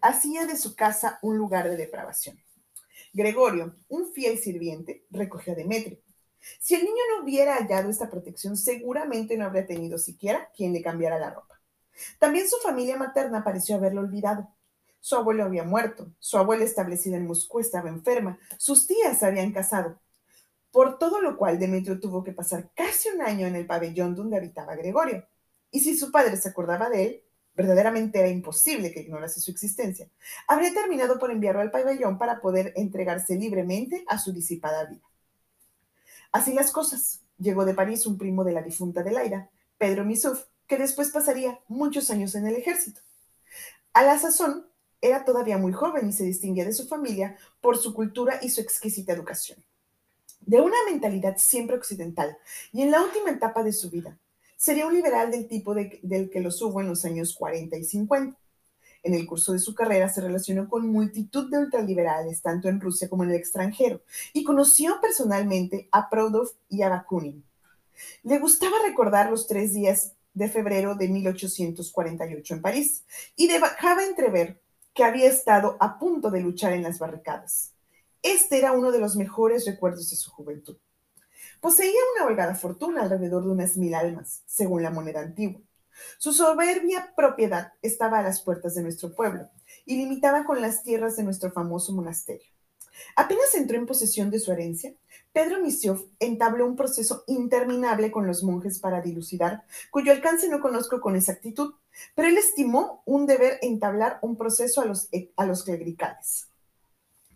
hacía 0.00 0.46
de 0.46 0.56
su 0.56 0.74
casa 0.74 1.18
un 1.22 1.36
lugar 1.36 1.68
de 1.68 1.76
depravación. 1.76 2.38
Gregorio, 3.12 3.74
un 3.88 4.12
fiel 4.12 4.38
sirviente, 4.38 5.06
recogió 5.10 5.52
a 5.52 5.56
Demetrio, 5.56 5.98
si 6.58 6.74
el 6.74 6.82
niño 6.82 7.02
no 7.10 7.24
hubiera 7.24 7.56
hallado 7.56 7.90
esta 7.90 8.10
protección, 8.10 8.56
seguramente 8.56 9.36
no 9.36 9.44
habría 9.44 9.66
tenido 9.66 9.98
siquiera 9.98 10.50
quien 10.56 10.72
le 10.72 10.82
cambiara 10.82 11.18
la 11.18 11.30
ropa. 11.30 11.60
También 12.18 12.48
su 12.48 12.56
familia 12.58 12.96
materna 12.96 13.42
pareció 13.42 13.76
haberlo 13.76 14.00
olvidado. 14.00 14.48
Su 15.00 15.16
abuelo 15.16 15.44
había 15.44 15.64
muerto, 15.64 16.12
su 16.18 16.38
abuela 16.38 16.64
establecida 16.64 17.16
en 17.16 17.26
Moscú 17.26 17.60
estaba 17.60 17.88
enferma, 17.88 18.38
sus 18.56 18.86
tías 18.86 19.18
se 19.18 19.26
habían 19.26 19.52
casado. 19.52 20.00
Por 20.70 20.98
todo 20.98 21.20
lo 21.20 21.36
cual 21.36 21.58
Demetrio 21.58 21.98
tuvo 21.98 22.22
que 22.22 22.32
pasar 22.32 22.70
casi 22.74 23.08
un 23.08 23.22
año 23.22 23.46
en 23.46 23.56
el 23.56 23.66
pabellón 23.66 24.14
donde 24.14 24.36
habitaba 24.36 24.76
Gregorio. 24.76 25.26
Y 25.70 25.80
si 25.80 25.96
su 25.96 26.10
padre 26.10 26.36
se 26.36 26.48
acordaba 26.48 26.88
de 26.90 27.04
él, 27.04 27.24
verdaderamente 27.58 28.20
era 28.20 28.28
imposible 28.28 28.92
que 28.92 29.00
ignorase 29.00 29.40
su 29.40 29.50
existencia. 29.50 30.08
Habría 30.46 30.72
terminado 30.72 31.18
por 31.18 31.32
enviarlo 31.32 31.60
al 31.60 31.72
pabellón 31.72 32.16
para 32.16 32.40
poder 32.40 32.72
entregarse 32.76 33.34
libremente 33.34 34.04
a 34.06 34.16
su 34.16 34.32
disipada 34.32 34.84
vida. 34.84 35.02
Así 36.30 36.54
las 36.54 36.70
cosas. 36.70 37.20
Llegó 37.36 37.64
de 37.64 37.74
París 37.74 38.06
un 38.06 38.16
primo 38.16 38.44
de 38.44 38.52
la 38.52 38.62
difunta 38.62 39.02
Delaira, 39.02 39.50
Pedro 39.76 40.04
Misuf, 40.04 40.44
que 40.68 40.78
después 40.78 41.10
pasaría 41.10 41.58
muchos 41.66 42.10
años 42.10 42.36
en 42.36 42.46
el 42.46 42.54
ejército. 42.54 43.00
A 43.92 44.02
la 44.02 44.18
sazón, 44.18 44.66
Era 45.00 45.24
todavía 45.24 45.58
muy 45.58 45.72
joven 45.72 46.08
y 46.08 46.12
se 46.12 46.24
distinguía 46.24 46.64
de 46.64 46.72
su 46.72 46.88
familia 46.88 47.36
por 47.60 47.76
su 47.76 47.94
cultura 47.94 48.40
y 48.42 48.50
su 48.50 48.60
exquisita 48.60 49.12
educación. 49.12 49.58
De 50.40 50.60
una 50.60 50.76
mentalidad 50.90 51.36
siempre 51.38 51.76
occidental 51.76 52.36
y 52.72 52.82
en 52.82 52.90
la 52.90 53.02
última 53.02 53.30
etapa 53.30 53.62
de 53.62 53.72
su 53.72 53.90
vida, 53.90 54.18
sería 54.58 54.86
un 54.86 54.94
liberal 54.94 55.30
del 55.30 55.46
tipo 55.46 55.72
del 55.72 56.30
que 56.30 56.40
lo 56.40 56.50
hubo 56.50 56.80
en 56.80 56.88
los 56.88 57.04
años 57.04 57.34
40 57.34 57.76
y 57.76 57.84
50. 57.84 58.36
En 59.04 59.14
el 59.14 59.24
curso 59.24 59.52
de 59.52 59.60
su 59.60 59.74
carrera 59.74 60.08
se 60.08 60.20
relacionó 60.20 60.68
con 60.68 60.88
multitud 60.88 61.48
de 61.48 61.58
ultraliberales, 61.58 62.42
tanto 62.42 62.68
en 62.68 62.80
Rusia 62.80 63.08
como 63.08 63.22
en 63.22 63.30
el 63.30 63.36
extranjero, 63.36 64.02
y 64.32 64.42
conoció 64.42 65.00
personalmente 65.00 65.88
a 65.92 66.10
Proudhon 66.10 66.48
y 66.68 66.82
a 66.82 66.88
Bakunin. 66.88 67.44
Le 68.24 68.38
gustaba 68.38 68.76
recordar 68.84 69.30
los 69.30 69.46
tres 69.46 69.72
días 69.72 70.14
de 70.34 70.48
febrero 70.48 70.96
de 70.96 71.08
1848 71.08 72.54
en 72.54 72.60
París 72.62 73.04
y 73.36 73.46
dejaba 73.46 74.04
entrever 74.04 74.60
que 74.92 75.04
había 75.04 75.28
estado 75.28 75.76
a 75.78 76.00
punto 76.00 76.30
de 76.30 76.40
luchar 76.40 76.72
en 76.72 76.82
las 76.82 76.98
barricadas. 76.98 77.72
Este 78.22 78.58
era 78.58 78.72
uno 78.72 78.90
de 78.90 78.98
los 78.98 79.14
mejores 79.14 79.64
recuerdos 79.64 80.10
de 80.10 80.16
su 80.16 80.32
juventud. 80.32 80.76
Poseía 81.60 82.00
una 82.14 82.26
holgada 82.26 82.54
fortuna 82.54 83.02
alrededor 83.02 83.44
de 83.44 83.50
unas 83.50 83.76
mil 83.76 83.94
almas, 83.94 84.42
según 84.46 84.82
la 84.82 84.90
moneda 84.90 85.20
antigua. 85.20 85.60
Su 86.18 86.32
soberbia 86.32 87.12
propiedad 87.16 87.72
estaba 87.82 88.20
a 88.20 88.22
las 88.22 88.42
puertas 88.42 88.76
de 88.76 88.82
nuestro 88.82 89.12
pueblo 89.12 89.48
y 89.84 89.96
limitaba 89.96 90.44
con 90.44 90.60
las 90.60 90.84
tierras 90.84 91.16
de 91.16 91.24
nuestro 91.24 91.50
famoso 91.50 91.92
monasterio. 91.92 92.46
Apenas 93.16 93.54
entró 93.54 93.76
en 93.76 93.86
posesión 93.86 94.30
de 94.30 94.38
su 94.38 94.52
herencia, 94.52 94.94
Pedro 95.32 95.60
Misiov 95.60 96.04
entabló 96.18 96.66
un 96.66 96.76
proceso 96.76 97.24
interminable 97.26 98.10
con 98.10 98.26
los 98.26 98.42
monjes 98.42 98.78
para 98.78 99.00
dilucidar, 99.00 99.64
cuyo 99.90 100.12
alcance 100.12 100.48
no 100.48 100.60
conozco 100.60 101.00
con 101.00 101.16
exactitud, 101.16 101.74
pero 102.14 102.28
él 102.28 102.38
estimó 102.38 103.02
un 103.04 103.26
deber 103.26 103.58
entablar 103.62 104.18
un 104.22 104.36
proceso 104.36 104.80
a 104.80 104.84
los, 104.84 105.08
a 105.36 105.46
los 105.46 105.64
clericales. 105.64 106.47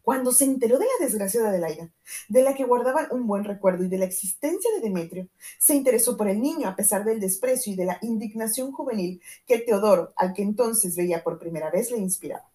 Cuando 0.03 0.33
se 0.33 0.45
enteró 0.45 0.79
de 0.79 0.87
la 0.87 1.07
desgracia 1.07 1.41
de 1.41 1.49
Adelaida, 1.49 1.89
de 2.29 2.43
la 2.43 2.55
que 2.55 2.65
guardaban 2.65 3.07
un 3.13 3.29
buen 3.29 3.45
recuerdo 3.45 3.85
y 3.85 3.89
de 3.89 3.99
la 3.99 4.05
existencia 4.05 4.69
de 4.73 4.81
Demetrio, 4.81 5.29
se 5.61 5.77
interesó 5.77 6.17
por 6.17 6.29
el 6.29 6.41
niño 6.41 6.69
a 6.69 6.75
pesar 6.75 7.05
del 7.05 7.21
desprecio 7.21 7.73
y 7.73 7.77
de 7.77 7.85
la 7.85 7.99
indignación 8.03 8.73
juvenil 8.73 9.23
que 9.47 9.59
Teodoro, 9.59 10.13
al 10.17 10.35
que 10.35 10.43
entonces 10.43 10.97
veía 10.97 11.23
por 11.23 11.39
primera 11.39 11.71
vez, 11.71 11.93
le 11.93 11.99
inspiraba. 11.99 12.51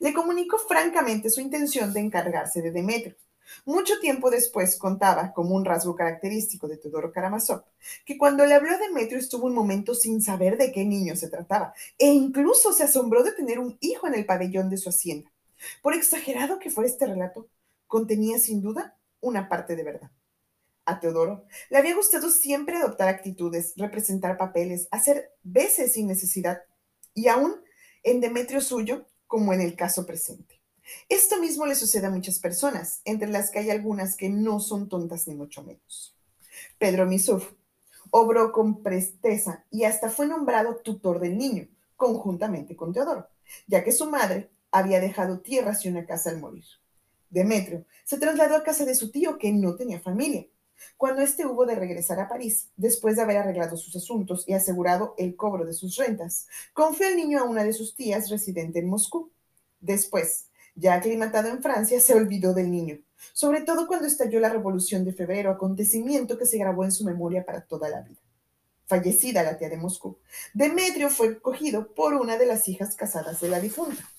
Le 0.00 0.12
comunicó 0.12 0.58
francamente 0.58 1.30
su 1.30 1.40
intención 1.40 1.94
de 1.94 2.00
encargarse 2.00 2.60
de 2.60 2.72
Demetrio. 2.72 3.16
Mucho 3.64 3.98
tiempo 4.00 4.30
después 4.30 4.76
contaba, 4.76 5.32
como 5.32 5.54
un 5.54 5.64
rasgo 5.64 5.94
característico 5.94 6.68
de 6.68 6.76
Teodoro 6.76 7.10
Karamazov, 7.10 7.64
que 8.04 8.18
cuando 8.18 8.44
le 8.44 8.54
habló 8.54 8.70
a 8.72 8.78
Demetrio 8.78 9.18
estuvo 9.18 9.46
un 9.46 9.54
momento 9.54 9.94
sin 9.94 10.20
saber 10.20 10.58
de 10.58 10.72
qué 10.72 10.84
niño 10.84 11.16
se 11.16 11.28
trataba, 11.28 11.72
e 11.98 12.06
incluso 12.06 12.72
se 12.72 12.84
asombró 12.84 13.22
de 13.22 13.32
tener 13.32 13.58
un 13.58 13.78
hijo 13.80 14.06
en 14.06 14.14
el 14.14 14.26
pabellón 14.26 14.68
de 14.68 14.76
su 14.76 14.90
hacienda. 14.90 15.30
Por 15.82 15.94
exagerado 15.94 16.58
que 16.58 16.70
fuera 16.70 16.88
este 16.88 17.06
relato, 17.06 17.48
contenía 17.86 18.38
sin 18.38 18.60
duda 18.60 18.96
una 19.20 19.48
parte 19.48 19.76
de 19.76 19.84
verdad. 19.84 20.10
A 20.84 21.00
Teodoro 21.00 21.46
le 21.70 21.78
había 21.78 21.94
gustado 21.94 22.30
siempre 22.30 22.76
adoptar 22.76 23.08
actitudes, 23.08 23.72
representar 23.76 24.36
papeles, 24.36 24.88
hacer 24.90 25.32
veces 25.42 25.94
sin 25.94 26.06
necesidad, 26.06 26.62
y 27.14 27.28
aún 27.28 27.54
en 28.02 28.20
Demetrio 28.20 28.60
suyo, 28.60 29.06
como 29.26 29.52
en 29.52 29.60
el 29.60 29.76
caso 29.76 30.04
presente. 30.04 30.60
Esto 31.08 31.40
mismo 31.40 31.64
le 31.64 31.74
sucede 31.74 32.06
a 32.06 32.10
muchas 32.10 32.38
personas, 32.38 33.00
entre 33.04 33.28
las 33.28 33.50
que 33.50 33.60
hay 33.60 33.70
algunas 33.70 34.16
que 34.16 34.28
no 34.28 34.60
son 34.60 34.88
tontas 34.88 35.26
ni 35.26 35.34
mucho 35.34 35.62
menos. 35.62 36.14
Pedro 36.78 37.06
Misuf 37.06 37.52
obró 38.10 38.52
con 38.52 38.82
presteza 38.82 39.64
y 39.70 39.84
hasta 39.84 40.10
fue 40.10 40.26
nombrado 40.26 40.76
tutor 40.76 41.20
del 41.20 41.38
niño, 41.38 41.68
conjuntamente 41.96 42.76
con 42.76 42.92
Teodoro, 42.92 43.28
ya 43.66 43.82
que 43.82 43.92
su 43.92 44.10
madre 44.10 44.50
había 44.74 44.98
dejado 44.98 45.38
tierras 45.38 45.84
y 45.84 45.88
una 45.88 46.04
casa 46.04 46.30
al 46.30 46.40
morir. 46.40 46.64
Demetrio 47.30 47.86
se 48.04 48.18
trasladó 48.18 48.56
a 48.56 48.64
casa 48.64 48.84
de 48.84 48.96
su 48.96 49.12
tío, 49.12 49.38
que 49.38 49.52
no 49.52 49.76
tenía 49.76 50.00
familia. 50.00 50.46
Cuando 50.96 51.22
éste 51.22 51.46
hubo 51.46 51.64
de 51.64 51.76
regresar 51.76 52.18
a 52.18 52.28
París, 52.28 52.70
después 52.76 53.14
de 53.14 53.22
haber 53.22 53.36
arreglado 53.36 53.76
sus 53.76 53.94
asuntos 53.94 54.42
y 54.48 54.52
asegurado 54.52 55.14
el 55.16 55.36
cobro 55.36 55.64
de 55.64 55.74
sus 55.74 55.96
rentas, 55.96 56.48
confió 56.72 57.06
el 57.06 57.16
niño 57.16 57.38
a 57.38 57.44
una 57.44 57.62
de 57.62 57.72
sus 57.72 57.94
tías 57.94 58.30
residente 58.30 58.80
en 58.80 58.88
Moscú. 58.88 59.30
Después, 59.80 60.46
ya 60.74 60.94
aclimatado 60.94 61.50
en 61.50 61.62
Francia, 61.62 62.00
se 62.00 62.14
olvidó 62.14 62.52
del 62.52 62.72
niño, 62.72 62.98
sobre 63.32 63.60
todo 63.60 63.86
cuando 63.86 64.08
estalló 64.08 64.40
la 64.40 64.48
Revolución 64.48 65.04
de 65.04 65.12
Febrero, 65.12 65.52
acontecimiento 65.52 66.36
que 66.36 66.46
se 66.46 66.58
grabó 66.58 66.84
en 66.84 66.90
su 66.90 67.04
memoria 67.04 67.44
para 67.44 67.60
toda 67.60 67.88
la 67.88 68.00
vida. 68.00 68.18
Fallecida 68.86 69.44
la 69.44 69.56
tía 69.56 69.68
de 69.68 69.76
Moscú, 69.76 70.18
Demetrio 70.52 71.10
fue 71.10 71.40
cogido 71.40 71.94
por 71.94 72.14
una 72.14 72.36
de 72.36 72.46
las 72.46 72.66
hijas 72.68 72.96
casadas 72.96 73.40
de 73.40 73.48
la 73.48 73.60
difunta. 73.60 74.10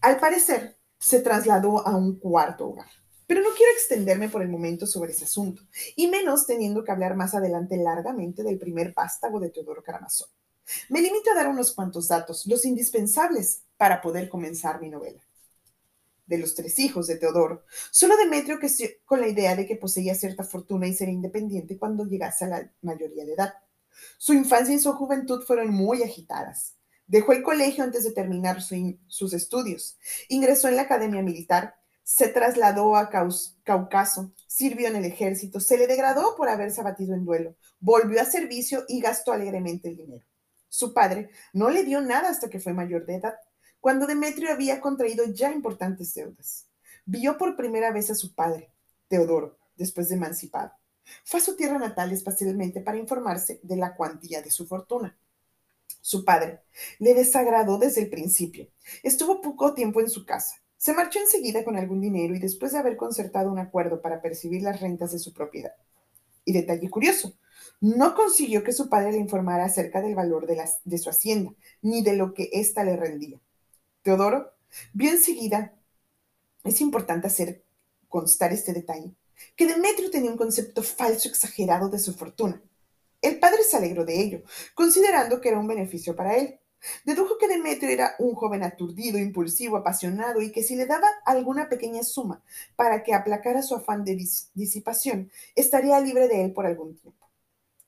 Al 0.00 0.18
parecer, 0.18 0.76
se 0.98 1.20
trasladó 1.20 1.86
a 1.86 1.96
un 1.96 2.18
cuarto 2.18 2.68
hogar. 2.68 2.88
Pero 3.26 3.40
no 3.40 3.48
quiero 3.56 3.72
extenderme 3.72 4.28
por 4.28 4.42
el 4.42 4.48
momento 4.48 4.86
sobre 4.86 5.12
ese 5.12 5.24
asunto, 5.24 5.62
y 5.96 6.06
menos 6.06 6.46
teniendo 6.46 6.84
que 6.84 6.92
hablar 6.92 7.16
más 7.16 7.34
adelante 7.34 7.76
largamente 7.76 8.44
del 8.44 8.58
primer 8.58 8.92
vástago 8.92 9.40
de 9.40 9.50
Teodoro 9.50 9.82
Karamazov. 9.82 10.28
Me 10.88 11.00
limito 11.00 11.30
a 11.30 11.34
dar 11.34 11.48
unos 11.48 11.72
cuantos 11.72 12.08
datos, 12.08 12.46
los 12.46 12.64
indispensables 12.64 13.62
para 13.76 14.00
poder 14.00 14.28
comenzar 14.28 14.80
mi 14.80 14.90
novela. 14.90 15.20
De 16.26 16.38
los 16.38 16.54
tres 16.54 16.78
hijos 16.78 17.06
de 17.06 17.16
Teodoro, 17.16 17.64
solo 17.90 18.16
Demetrio 18.16 18.58
que 18.58 18.68
con 19.04 19.20
la 19.20 19.28
idea 19.28 19.54
de 19.54 19.66
que 19.66 19.76
poseía 19.76 20.14
cierta 20.14 20.44
fortuna 20.44 20.86
y 20.86 20.94
ser 20.94 21.08
independiente 21.08 21.78
cuando 21.78 22.04
llegase 22.04 22.44
a 22.44 22.48
la 22.48 22.72
mayoría 22.82 23.24
de 23.24 23.34
edad. 23.34 23.54
Su 24.18 24.34
infancia 24.34 24.74
y 24.74 24.78
su 24.78 24.92
juventud 24.92 25.42
fueron 25.44 25.70
muy 25.70 26.02
agitadas. 26.02 26.74
Dejó 27.06 27.32
el 27.32 27.42
colegio 27.42 27.84
antes 27.84 28.04
de 28.04 28.12
terminar 28.12 28.60
sus 28.60 29.32
estudios. 29.32 29.98
Ingresó 30.28 30.68
en 30.68 30.76
la 30.76 30.82
academia 30.82 31.22
militar, 31.22 31.76
se 32.02 32.28
trasladó 32.28 32.96
a 32.96 33.10
Cáucaso, 33.64 34.32
sirvió 34.46 34.88
en 34.88 34.96
el 34.96 35.04
ejército, 35.04 35.58
se 35.58 35.76
le 35.76 35.86
degradó 35.86 36.36
por 36.36 36.48
haberse 36.48 36.80
abatido 36.80 37.14
en 37.14 37.24
duelo, 37.24 37.56
volvió 37.80 38.20
a 38.20 38.24
servicio 38.24 38.84
y 38.88 39.00
gastó 39.00 39.32
alegremente 39.32 39.88
el 39.88 39.96
dinero. 39.96 40.24
Su 40.68 40.94
padre 40.94 41.30
no 41.52 41.70
le 41.70 41.84
dio 41.84 42.00
nada 42.00 42.28
hasta 42.28 42.48
que 42.48 42.60
fue 42.60 42.72
mayor 42.72 43.06
de 43.06 43.16
edad, 43.16 43.34
cuando 43.80 44.06
Demetrio 44.06 44.52
había 44.52 44.80
contraído 44.80 45.24
ya 45.26 45.52
importantes 45.52 46.14
deudas. 46.14 46.66
Vio 47.04 47.36
por 47.38 47.56
primera 47.56 47.92
vez 47.92 48.10
a 48.10 48.14
su 48.14 48.34
padre, 48.34 48.70
Teodoro, 49.08 49.58
después 49.76 50.08
de 50.08 50.16
emancipado. 50.16 50.72
Fue 51.24 51.40
a 51.40 51.42
su 51.42 51.56
tierra 51.56 51.78
natal 51.78 52.12
especialmente 52.12 52.80
para 52.80 52.98
informarse 52.98 53.60
de 53.62 53.76
la 53.76 53.94
cuantía 53.94 54.42
de 54.42 54.50
su 54.50 54.66
fortuna. 54.66 55.16
Su 56.06 56.24
padre 56.24 56.60
le 57.00 57.14
desagradó 57.14 57.78
desde 57.78 58.00
el 58.00 58.08
principio. 58.08 58.68
Estuvo 59.02 59.40
poco 59.40 59.74
tiempo 59.74 60.00
en 60.00 60.08
su 60.08 60.24
casa. 60.24 60.54
Se 60.76 60.92
marchó 60.92 61.18
enseguida 61.18 61.64
con 61.64 61.76
algún 61.76 62.00
dinero 62.00 62.32
y 62.32 62.38
después 62.38 62.70
de 62.70 62.78
haber 62.78 62.96
concertado 62.96 63.50
un 63.50 63.58
acuerdo 63.58 64.00
para 64.00 64.22
percibir 64.22 64.62
las 64.62 64.80
rentas 64.80 65.10
de 65.10 65.18
su 65.18 65.32
propiedad. 65.32 65.72
Y 66.44 66.52
detalle 66.52 66.88
curioso, 66.90 67.36
no 67.80 68.14
consiguió 68.14 68.62
que 68.62 68.70
su 68.70 68.88
padre 68.88 69.10
le 69.10 69.18
informara 69.18 69.64
acerca 69.64 70.00
del 70.00 70.14
valor 70.14 70.46
de, 70.46 70.62
de 70.84 70.98
su 70.98 71.10
hacienda, 71.10 71.50
ni 71.82 72.04
de 72.04 72.14
lo 72.14 72.34
que 72.34 72.50
ésta 72.52 72.84
le 72.84 72.96
rendía. 72.96 73.40
Teodoro 74.02 74.52
vio 74.92 75.10
enseguida, 75.10 75.74
es 76.62 76.80
importante 76.80 77.26
hacer 77.26 77.64
constar 78.08 78.52
este 78.52 78.72
detalle, 78.72 79.16
que 79.56 79.66
Demetrio 79.66 80.12
tenía 80.12 80.30
un 80.30 80.36
concepto 80.36 80.84
falso 80.84 81.28
exagerado 81.28 81.88
de 81.88 81.98
su 81.98 82.14
fortuna 82.14 82.62
el 83.26 83.38
padre 83.38 83.62
se 83.62 83.76
alegró 83.76 84.04
de 84.04 84.20
ello, 84.20 84.42
considerando 84.74 85.40
que 85.40 85.48
era 85.48 85.58
un 85.58 85.66
beneficio 85.66 86.14
para 86.14 86.36
él. 86.36 86.60
Dedujo 87.04 87.38
que 87.38 87.48
Demetrio 87.48 87.90
era 87.90 88.14
un 88.18 88.34
joven 88.34 88.62
aturdido, 88.62 89.18
impulsivo, 89.18 89.76
apasionado 89.76 90.40
y 90.40 90.52
que 90.52 90.62
si 90.62 90.76
le 90.76 90.86
daba 90.86 91.08
alguna 91.24 91.68
pequeña 91.68 92.02
suma 92.02 92.42
para 92.76 93.02
que 93.02 93.14
aplacara 93.14 93.62
su 93.62 93.74
afán 93.74 94.04
de 94.04 94.16
disipación, 94.54 95.30
estaría 95.54 96.00
libre 96.00 96.28
de 96.28 96.44
él 96.44 96.52
por 96.52 96.66
algún 96.66 96.96
tiempo. 96.96 97.26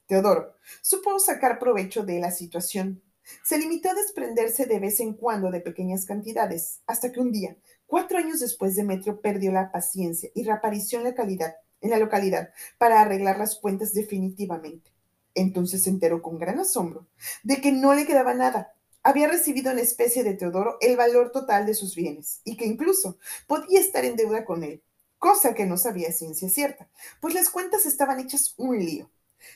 Teodoro 0.07 0.55
supo 0.81 1.19
sacar 1.19 1.59
provecho 1.59 2.03
de 2.03 2.19
la 2.19 2.31
situación. 2.31 3.03
Se 3.45 3.59
limitó 3.59 3.91
a 3.91 3.95
desprenderse 3.95 4.65
de 4.65 4.81
vez 4.81 5.01
en 5.01 5.13
cuando 5.13 5.51
de 5.51 5.61
pequeñas 5.61 6.07
cantidades, 6.07 6.81
hasta 6.87 7.13
que 7.13 7.21
un 7.21 7.31
día, 7.31 7.59
cuatro 7.87 8.17
años 8.17 8.41
después, 8.41 8.75
Demetrio 8.75 9.21
perdió 9.21 9.53
la 9.53 9.71
paciencia 9.71 10.31
y 10.35 10.45
reapareció 10.45 10.99
en 10.99 11.05
la, 11.05 11.15
calidad, 11.15 11.57
en 11.83 11.91
la 11.91 11.99
localidad 11.99 12.51
para 12.79 13.03
arreglar 13.03 13.39
las 13.39 13.57
cuentas 13.57 13.93
definitivamente. 13.93 14.98
Entonces 15.39 15.85
se 15.85 15.91
enteró 15.91 16.21
con 16.21 16.37
gran 16.39 16.59
asombro 16.59 17.07
de 17.45 17.61
que 17.61 17.71
no 17.71 17.95
le 17.95 18.07
quedaba 18.07 18.35
nada. 18.35 18.75
Había 19.05 19.29
recibido 19.29 19.71
en 19.71 19.79
especie 19.79 20.25
de 20.25 20.35
Teodoro 20.35 20.79
el 20.81 20.97
valor 20.97 21.31
total 21.31 21.65
de 21.65 21.75
sus 21.75 21.95
bienes 21.95 22.41
y 22.43 22.57
que 22.57 22.67
incluso 22.67 23.19
podía 23.47 23.79
estar 23.79 24.05
en 24.05 24.17
deuda 24.17 24.45
con 24.45 24.65
él, 24.65 24.83
cosa 25.19 25.55
que 25.55 25.65
no 25.65 25.77
sabía 25.77 26.11
ciencia 26.11 26.49
cierta, 26.49 26.91
pues 27.21 27.35
las 27.35 27.51
cuentas 27.51 27.87
estaban 27.87 28.19
hechas 28.19 28.55
un 28.57 28.81
lío. 28.81 29.13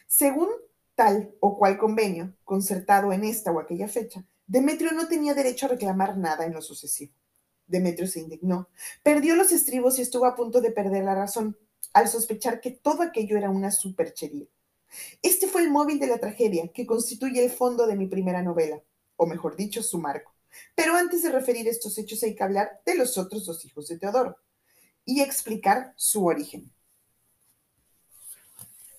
Según 0.07 0.49
tal 0.95 1.35
o 1.41 1.59
cual 1.59 1.79
convenio, 1.79 2.33
concertado 2.45 3.13
en 3.13 3.25
esta 3.25 3.51
o 3.51 3.59
aquella 3.59 3.89
fecha, 3.89 4.25
Demetrio 4.47 4.93
no 4.93 5.09
tenía 5.09 5.35
derecho 5.35 5.67
a 5.67 5.71
reclamar 5.71 6.17
nada 6.17 6.47
en 6.47 6.53
lo 6.53 6.63
sucesivo. 6.63 7.13
Demetrio 7.67 8.07
se 8.07 8.21
indignó, 8.21 8.69
perdió 9.03 9.35
los 9.35 9.51
estribos 9.51 9.99
y 9.99 10.03
estuvo 10.03 10.27
a 10.27 10.37
punto 10.37 10.61
de 10.61 10.71
perder 10.71 11.03
la 11.03 11.17
razón 11.17 11.59
al 11.93 12.07
sospechar 12.09 12.61
que 12.61 12.71
todo 12.71 13.03
aquello 13.03 13.37
era 13.37 13.51
una 13.51 13.73
superchería. 13.73 14.47
Este 15.23 15.47
fue 15.47 15.63
el 15.63 15.71
móvil 15.71 15.99
de 15.99 16.07
la 16.07 16.19
tragedia 16.19 16.69
que 16.73 16.87
constituye 16.87 17.45
el 17.45 17.51
fondo 17.51 17.87
de 17.87 17.97
mi 17.97 18.07
primera 18.07 18.43
novela, 18.43 18.83
o 19.17 19.27
mejor 19.27 19.57
dicho, 19.57 19.83
su 19.83 19.99
marco. 19.99 20.35
Pero 20.75 20.95
antes 20.95 21.23
de 21.23 21.31
referir 21.31 21.69
estos 21.69 21.97
hechos 21.99 22.23
hay 22.23 22.35
que 22.35 22.43
hablar 22.43 22.81
de 22.85 22.95
los 22.97 23.17
otros 23.19 23.47
dos 23.47 23.65
hijos 23.65 23.89
de 23.89 23.99
Teodoro 23.99 24.37
y 25.05 25.21
explicar 25.21 25.95
su 25.97 26.27
origen. 26.27 26.71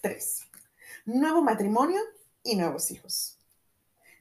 3. 0.01 0.41
Nuevo 1.05 1.41
matrimonio 1.41 2.01
y 2.43 2.55
nuevos 2.55 2.91
hijos. 2.91 3.37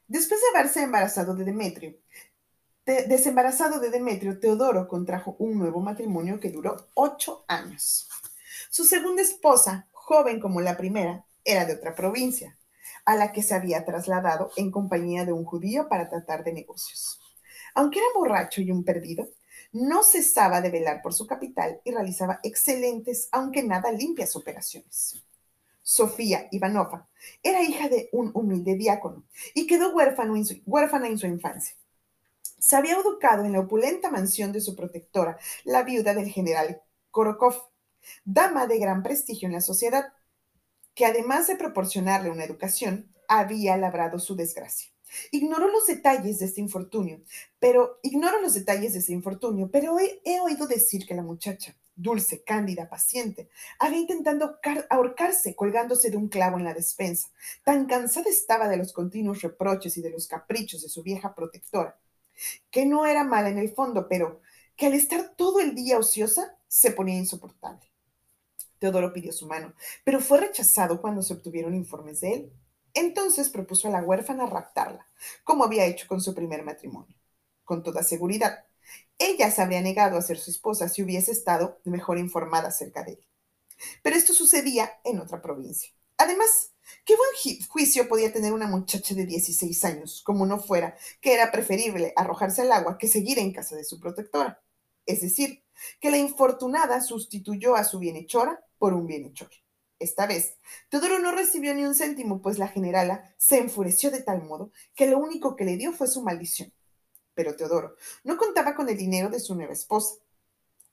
Después 0.06 0.40
de 0.40 0.48
haberse 0.58 0.82
embarazado 0.82 1.34
de 1.34 1.44
Demetrio, 1.44 1.96
desembarazado 2.84 3.80
de 3.80 3.90
Demetrio, 3.90 4.38
Teodoro 4.38 4.86
contrajo 4.88 5.36
un 5.38 5.58
nuevo 5.58 5.80
matrimonio 5.80 6.38
que 6.38 6.50
duró 6.50 6.88
ocho 6.94 7.44
años. 7.48 8.08
Su 8.70 8.84
segunda 8.84 9.22
esposa, 9.22 9.88
joven 9.92 10.40
como 10.40 10.60
la 10.60 10.76
primera, 10.76 11.24
era 11.44 11.64
de 11.64 11.74
otra 11.74 11.94
provincia, 11.94 12.58
a 13.04 13.16
la 13.16 13.32
que 13.32 13.42
se 13.42 13.54
había 13.54 13.84
trasladado 13.84 14.50
en 14.56 14.70
compañía 14.70 15.24
de 15.24 15.32
un 15.32 15.44
judío 15.44 15.88
para 15.88 16.08
tratar 16.08 16.44
de 16.44 16.52
negocios. 16.52 17.20
Aunque 17.74 17.98
era 17.98 18.08
borracho 18.14 18.60
y 18.60 18.70
un 18.70 18.84
perdido, 18.84 19.28
no 19.72 20.02
cesaba 20.02 20.60
de 20.60 20.70
velar 20.70 21.00
por 21.02 21.14
su 21.14 21.26
capital 21.26 21.80
y 21.84 21.92
realizaba 21.92 22.40
excelentes, 22.42 23.28
aunque 23.32 23.62
nada 23.62 23.90
limpias 23.90 24.36
operaciones. 24.36 25.22
Sofía 25.82 26.46
Ivanova 26.52 27.08
era 27.42 27.62
hija 27.62 27.88
de 27.88 28.08
un 28.12 28.30
humilde 28.34 28.76
diácono 28.76 29.24
y 29.54 29.66
quedó 29.66 29.92
huérfana 29.94 31.08
en 31.08 31.18
su 31.18 31.26
infancia. 31.26 31.74
Se 32.58 32.76
había 32.76 32.94
educado 32.94 33.44
en 33.44 33.52
la 33.52 33.60
opulenta 33.60 34.10
mansión 34.10 34.52
de 34.52 34.60
su 34.60 34.76
protectora, 34.76 35.38
la 35.64 35.82
viuda 35.82 36.14
del 36.14 36.28
general 36.28 36.82
Korokov, 37.10 37.56
dama 38.24 38.66
de 38.66 38.78
gran 38.78 39.02
prestigio 39.02 39.46
en 39.46 39.54
la 39.54 39.60
sociedad, 39.60 40.12
que 40.94 41.06
además 41.06 41.46
de 41.46 41.56
proporcionarle 41.56 42.30
una 42.30 42.44
educación, 42.44 43.12
había 43.28 43.76
labrado 43.76 44.18
su 44.18 44.36
desgracia. 44.36 44.92
Ignoró 45.30 45.68
los 45.68 45.86
detalles 45.86 46.38
de 46.38 46.46
este 46.46 46.60
infortunio, 46.60 47.22
pero 47.58 47.98
ignoro 48.02 48.40
los 48.40 48.54
detalles 48.54 48.92
de 48.94 49.00
ese 49.00 49.12
infortunio, 49.12 49.70
pero 49.70 49.98
he, 49.98 50.20
he 50.24 50.40
oído 50.40 50.66
decir 50.66 51.06
que 51.06 51.14
la 51.14 51.22
muchacha, 51.22 51.76
dulce, 51.94 52.42
cándida, 52.42 52.88
paciente, 52.88 53.50
había 53.78 53.98
intentado 53.98 54.58
ahorcarse 54.88 55.54
colgándose 55.54 56.10
de 56.10 56.16
un 56.16 56.28
clavo 56.28 56.58
en 56.58 56.64
la 56.64 56.74
despensa. 56.74 57.28
Tan 57.64 57.86
cansada 57.86 58.30
estaba 58.30 58.68
de 58.68 58.78
los 58.78 58.92
continuos 58.92 59.42
reproches 59.42 59.96
y 59.96 60.02
de 60.02 60.10
los 60.10 60.26
caprichos 60.26 60.82
de 60.82 60.88
su 60.88 61.02
vieja 61.02 61.34
protectora, 61.34 61.98
que 62.70 62.86
no 62.86 63.04
era 63.04 63.24
mala 63.24 63.50
en 63.50 63.58
el 63.58 63.70
fondo, 63.74 64.08
pero 64.08 64.40
que 64.76 64.86
al 64.86 64.94
estar 64.94 65.34
todo 65.36 65.60
el 65.60 65.74
día 65.74 65.98
ociosa 65.98 66.56
se 66.66 66.90
ponía 66.90 67.16
insoportable. 67.16 67.91
Teodoro 68.82 69.12
pidió 69.12 69.32
su 69.32 69.46
mano, 69.46 69.74
pero 70.02 70.18
fue 70.18 70.40
rechazado 70.40 71.00
cuando 71.00 71.22
se 71.22 71.34
obtuvieron 71.34 71.72
informes 71.72 72.20
de 72.20 72.32
él. 72.34 72.52
Entonces 72.94 73.48
propuso 73.48 73.86
a 73.86 73.92
la 73.92 74.02
huérfana 74.02 74.44
raptarla, 74.46 75.06
como 75.44 75.62
había 75.62 75.86
hecho 75.86 76.08
con 76.08 76.20
su 76.20 76.34
primer 76.34 76.64
matrimonio. 76.64 77.16
Con 77.62 77.84
toda 77.84 78.02
seguridad, 78.02 78.64
ella 79.18 79.52
se 79.52 79.62
habría 79.62 79.80
negado 79.82 80.18
a 80.18 80.22
ser 80.22 80.36
su 80.36 80.50
esposa 80.50 80.88
si 80.88 81.00
hubiese 81.00 81.30
estado 81.30 81.78
mejor 81.84 82.18
informada 82.18 82.68
acerca 82.68 83.04
de 83.04 83.12
él. 83.12 83.26
Pero 84.02 84.16
esto 84.16 84.34
sucedía 84.34 84.90
en 85.04 85.20
otra 85.20 85.40
provincia. 85.40 85.92
Además, 86.16 86.72
¿qué 87.04 87.14
buen 87.14 87.64
juicio 87.68 88.08
podía 88.08 88.32
tener 88.32 88.52
una 88.52 88.66
muchacha 88.66 89.14
de 89.14 89.26
16 89.26 89.84
años, 89.84 90.22
como 90.24 90.44
no 90.44 90.58
fuera 90.58 90.96
que 91.20 91.34
era 91.34 91.52
preferible 91.52 92.12
arrojarse 92.16 92.62
al 92.62 92.72
agua 92.72 92.98
que 92.98 93.06
seguir 93.06 93.38
en 93.38 93.52
casa 93.52 93.76
de 93.76 93.84
su 93.84 94.00
protectora? 94.00 94.60
Es 95.06 95.20
decir, 95.20 95.62
que 96.00 96.10
la 96.10 96.18
infortunada 96.18 97.00
sustituyó 97.00 97.76
a 97.76 97.84
su 97.84 98.00
bienhechora 98.00 98.64
por 98.82 98.94
un 98.94 99.06
bienhechor. 99.06 99.48
Esta 100.00 100.26
vez, 100.26 100.56
Teodoro 100.88 101.20
no 101.20 101.30
recibió 101.30 101.72
ni 101.72 101.84
un 101.84 101.94
céntimo, 101.94 102.42
pues 102.42 102.58
la 102.58 102.66
generala 102.66 103.32
se 103.38 103.58
enfureció 103.58 104.10
de 104.10 104.22
tal 104.22 104.42
modo 104.42 104.72
que 104.96 105.06
lo 105.06 105.20
único 105.20 105.54
que 105.54 105.64
le 105.64 105.76
dio 105.76 105.92
fue 105.92 106.08
su 106.08 106.20
maldición. 106.20 106.72
Pero 107.32 107.54
Teodoro 107.54 107.94
no 108.24 108.36
contaba 108.36 108.74
con 108.74 108.88
el 108.88 108.96
dinero 108.96 109.30
de 109.30 109.38
su 109.38 109.54
nueva 109.54 109.72
esposa. 109.72 110.16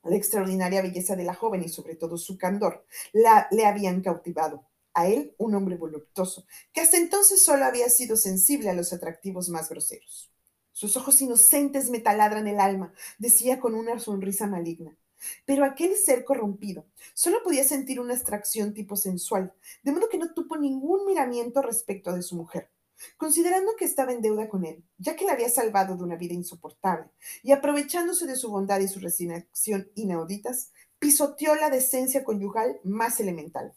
La 0.04 0.14
extraordinaria 0.14 0.82
belleza 0.82 1.16
de 1.16 1.24
la 1.24 1.34
joven 1.34 1.64
y 1.64 1.68
sobre 1.68 1.96
todo 1.96 2.16
su 2.16 2.38
candor 2.38 2.86
la, 3.12 3.48
le 3.50 3.66
habían 3.66 4.02
cautivado. 4.02 4.68
A 4.94 5.08
él, 5.08 5.34
un 5.36 5.56
hombre 5.56 5.76
voluptuoso, 5.76 6.46
que 6.72 6.82
hasta 6.82 6.96
entonces 6.96 7.44
solo 7.44 7.64
había 7.64 7.88
sido 7.88 8.16
sensible 8.16 8.70
a 8.70 8.74
los 8.74 8.92
atractivos 8.92 9.48
más 9.48 9.68
groseros. 9.68 10.30
Sus 10.70 10.96
ojos 10.96 11.20
inocentes 11.22 11.90
me 11.90 11.98
taladran 11.98 12.46
el 12.46 12.60
alma, 12.60 12.94
decía 13.18 13.58
con 13.58 13.74
una 13.74 13.98
sonrisa 13.98 14.46
maligna. 14.46 14.96
Pero 15.44 15.64
aquel 15.64 15.96
ser 15.96 16.24
corrompido 16.24 16.86
solo 17.14 17.42
podía 17.42 17.64
sentir 17.64 18.00
una 18.00 18.14
extracción 18.14 18.74
tipo 18.74 18.96
sensual, 18.96 19.52
de 19.82 19.92
modo 19.92 20.08
que 20.08 20.18
no 20.18 20.32
tuvo 20.32 20.56
ningún 20.56 21.06
miramiento 21.06 21.62
respecto 21.62 22.12
de 22.12 22.22
su 22.22 22.36
mujer. 22.36 22.70
Considerando 23.16 23.72
que 23.78 23.84
estaba 23.84 24.12
en 24.12 24.20
deuda 24.20 24.48
con 24.48 24.64
él, 24.64 24.84
ya 24.98 25.16
que 25.16 25.24
la 25.24 25.32
había 25.32 25.48
salvado 25.48 25.96
de 25.96 26.04
una 26.04 26.16
vida 26.16 26.34
insoportable, 26.34 27.10
y 27.42 27.52
aprovechándose 27.52 28.26
de 28.26 28.36
su 28.36 28.50
bondad 28.50 28.80
y 28.80 28.88
su 28.88 29.00
resignación 29.00 29.90
inauditas, 29.94 30.72
pisoteó 30.98 31.54
la 31.54 31.70
decencia 31.70 32.24
conyugal 32.24 32.78
más 32.84 33.20
elemental. 33.20 33.74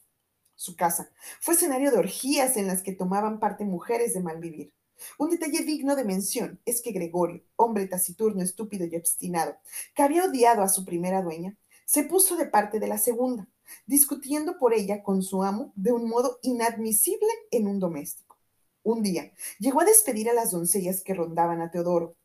Su 0.56 0.76
casa 0.76 1.10
fue 1.40 1.56
escenario 1.56 1.92
de 1.92 1.98
orgías 1.98 2.58
en 2.58 2.68
las 2.68 2.84
que 2.84 2.94
tomaban 2.94 3.40
parte 3.40 3.66
mujeres 3.66 4.14
de 4.14 4.22
mal 4.22 4.40
vivir. 4.40 4.74
Un 5.18 5.30
detalle 5.30 5.64
digno 5.64 5.96
de 5.96 6.04
mención 6.04 6.60
es 6.66 6.82
que 6.82 6.92
Gregorio, 6.92 7.44
hombre 7.56 7.88
taciturno, 7.88 8.42
estúpido 8.42 8.86
y 8.86 8.96
obstinado, 8.96 9.56
que 9.96 10.04
había 10.04 10.26
odiado 10.26 10.64
a 10.64 10.70
su 10.70 10.86
primera 10.86 11.22
dueña, 11.22 11.58
se 11.86 12.04
puso 12.04 12.36
de 12.36 12.46
parte 12.46 12.80
de 12.80 12.88
la 12.88 12.98
segunda, 12.98 13.48
discutiendo 13.86 14.58
por 14.58 14.74
ella 14.74 15.04
con 15.04 15.22
su 15.22 15.44
amo 15.44 15.74
de 15.76 15.92
un 15.92 16.08
modo 16.08 16.40
inadmisible 16.42 17.30
en 17.52 17.68
un 17.68 17.80
doméstico. 17.80 18.38
Un 18.84 19.02
día 19.02 19.32
llegó 19.60 19.82
a 19.82 19.86
despedir 19.86 20.30
a 20.30 20.34
las 20.34 20.52
doncellas 20.52 21.02
que 21.02 21.14
rondaban 21.14 21.62
a 21.62 21.72
Teodoro. 21.72 22.16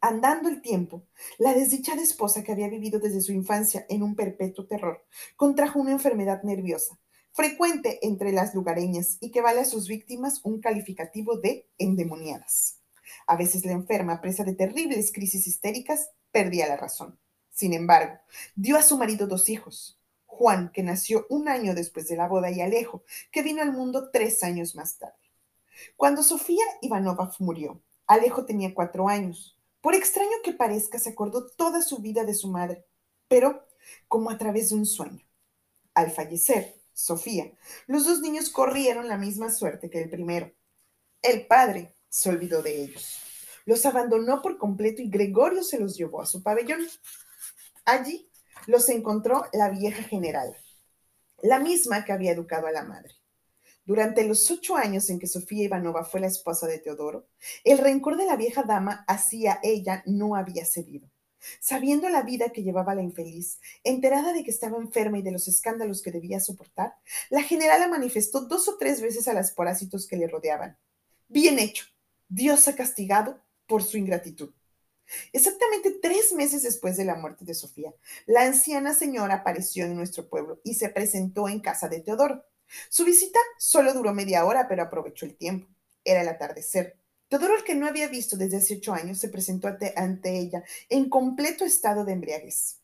Andando 0.00 0.48
el 0.48 0.62
tiempo, 0.62 1.02
la 1.38 1.54
desdichada 1.54 2.02
esposa 2.02 2.44
que 2.44 2.52
había 2.52 2.68
vivido 2.68 3.00
desde 3.00 3.20
su 3.20 3.32
infancia 3.32 3.84
en 3.88 4.02
un 4.02 4.14
perpetuo 4.14 4.66
terror 4.66 5.04
contrajo 5.36 5.80
una 5.80 5.92
enfermedad 5.92 6.42
nerviosa 6.44 6.98
frecuente 7.38 8.04
entre 8.04 8.32
las 8.32 8.52
lugareñas 8.52 9.16
y 9.20 9.30
que 9.30 9.40
vale 9.40 9.60
a 9.60 9.64
sus 9.64 9.86
víctimas 9.86 10.40
un 10.42 10.60
calificativo 10.60 11.38
de 11.38 11.68
endemoniadas. 11.78 12.80
A 13.28 13.36
veces 13.36 13.64
la 13.64 13.70
enferma, 13.70 14.20
presa 14.20 14.42
de 14.42 14.56
terribles 14.56 15.12
crisis 15.12 15.46
histéricas, 15.46 16.10
perdía 16.32 16.66
la 16.66 16.76
razón. 16.76 17.16
Sin 17.52 17.74
embargo, 17.74 18.18
dio 18.56 18.76
a 18.76 18.82
su 18.82 18.98
marido 18.98 19.28
dos 19.28 19.48
hijos, 19.50 20.00
Juan, 20.26 20.72
que 20.72 20.82
nació 20.82 21.26
un 21.30 21.48
año 21.48 21.76
después 21.76 22.08
de 22.08 22.16
la 22.16 22.26
boda, 22.26 22.50
y 22.50 22.60
Alejo, 22.60 23.04
que 23.30 23.44
vino 23.44 23.62
al 23.62 23.72
mundo 23.72 24.10
tres 24.10 24.42
años 24.42 24.74
más 24.74 24.98
tarde. 24.98 25.14
Cuando 25.94 26.24
Sofía 26.24 26.64
Ivanova 26.82 27.32
murió, 27.38 27.80
Alejo 28.08 28.46
tenía 28.46 28.74
cuatro 28.74 29.08
años. 29.08 29.56
Por 29.80 29.94
extraño 29.94 30.42
que 30.42 30.54
parezca, 30.54 30.98
se 30.98 31.10
acordó 31.10 31.46
toda 31.46 31.82
su 31.82 31.98
vida 31.98 32.24
de 32.24 32.34
su 32.34 32.48
madre, 32.48 32.84
pero 33.28 33.64
como 34.08 34.28
a 34.28 34.38
través 34.38 34.70
de 34.70 34.74
un 34.74 34.86
sueño. 34.86 35.24
Al 35.94 36.10
fallecer, 36.10 36.77
Sofía. 36.98 37.52
Los 37.86 38.06
dos 38.06 38.20
niños 38.20 38.50
corrieron 38.50 39.06
la 39.06 39.16
misma 39.16 39.52
suerte 39.52 39.88
que 39.88 40.02
el 40.02 40.10
primero. 40.10 40.52
El 41.22 41.46
padre 41.46 41.94
se 42.08 42.28
olvidó 42.28 42.60
de 42.60 42.82
ellos. 42.82 43.20
Los 43.66 43.86
abandonó 43.86 44.42
por 44.42 44.58
completo 44.58 45.00
y 45.00 45.08
Gregorio 45.08 45.62
se 45.62 45.78
los 45.78 45.96
llevó 45.96 46.22
a 46.22 46.26
su 46.26 46.42
pabellón. 46.42 46.84
Allí 47.84 48.28
los 48.66 48.88
encontró 48.88 49.44
la 49.52 49.70
vieja 49.70 50.02
general, 50.02 50.56
la 51.40 51.60
misma 51.60 52.04
que 52.04 52.10
había 52.10 52.32
educado 52.32 52.66
a 52.66 52.72
la 52.72 52.82
madre. 52.82 53.14
Durante 53.84 54.24
los 54.24 54.50
ocho 54.50 54.74
años 54.74 55.08
en 55.08 55.20
que 55.20 55.28
Sofía 55.28 55.66
Ivanova 55.66 56.04
fue 56.04 56.18
la 56.18 56.26
esposa 56.26 56.66
de 56.66 56.80
Teodoro, 56.80 57.28
el 57.62 57.78
rencor 57.78 58.16
de 58.16 58.26
la 58.26 58.34
vieja 58.34 58.64
dama 58.64 59.04
hacia 59.06 59.60
ella 59.62 60.02
no 60.04 60.34
había 60.34 60.66
cedido. 60.66 61.08
Sabiendo 61.60 62.08
la 62.08 62.22
vida 62.22 62.50
que 62.50 62.62
llevaba 62.62 62.94
la 62.94 63.02
infeliz, 63.02 63.60
enterada 63.84 64.32
de 64.32 64.44
que 64.44 64.50
estaba 64.50 64.78
enferma 64.78 65.18
y 65.18 65.22
de 65.22 65.32
los 65.32 65.48
escándalos 65.48 66.02
que 66.02 66.10
debía 66.10 66.40
soportar, 66.40 66.94
la 67.30 67.42
generala 67.42 67.88
manifestó 67.88 68.42
dos 68.42 68.68
o 68.68 68.76
tres 68.76 69.00
veces 69.00 69.28
a 69.28 69.34
los 69.34 69.52
parásitos 69.52 70.06
que 70.06 70.16
le 70.16 70.28
rodeaban. 70.28 70.78
Bien 71.28 71.58
hecho. 71.58 71.86
Dios 72.28 72.68
ha 72.68 72.76
castigado 72.76 73.40
por 73.66 73.82
su 73.82 73.96
ingratitud. 73.96 74.52
Exactamente 75.32 75.90
tres 76.02 76.32
meses 76.32 76.62
después 76.62 76.96
de 76.96 77.04
la 77.04 77.14
muerte 77.14 77.44
de 77.44 77.54
Sofía, 77.54 77.94
la 78.26 78.42
anciana 78.42 78.94
señora 78.94 79.36
apareció 79.36 79.86
en 79.86 79.96
nuestro 79.96 80.28
pueblo 80.28 80.60
y 80.64 80.74
se 80.74 80.90
presentó 80.90 81.48
en 81.48 81.60
casa 81.60 81.88
de 81.88 82.00
Teodoro. 82.00 82.44
Su 82.90 83.04
visita 83.04 83.38
solo 83.58 83.94
duró 83.94 84.12
media 84.12 84.44
hora, 84.44 84.68
pero 84.68 84.82
aprovechó 84.82 85.24
el 85.24 85.36
tiempo. 85.36 85.68
Era 86.04 86.20
el 86.20 86.28
atardecer. 86.28 86.98
Teodoro, 87.28 87.56
el 87.56 87.64
que 87.64 87.74
no 87.74 87.86
había 87.86 88.08
visto 88.08 88.36
desde 88.36 88.56
hace 88.56 88.76
ocho 88.76 88.94
años, 88.94 89.18
se 89.18 89.28
presentó 89.28 89.68
ante, 89.96 90.38
ella 90.38 90.64
en 90.88 91.10
completo 91.10 91.64
estado 91.64 92.04
de 92.04 92.12
embriaguez. 92.12 92.80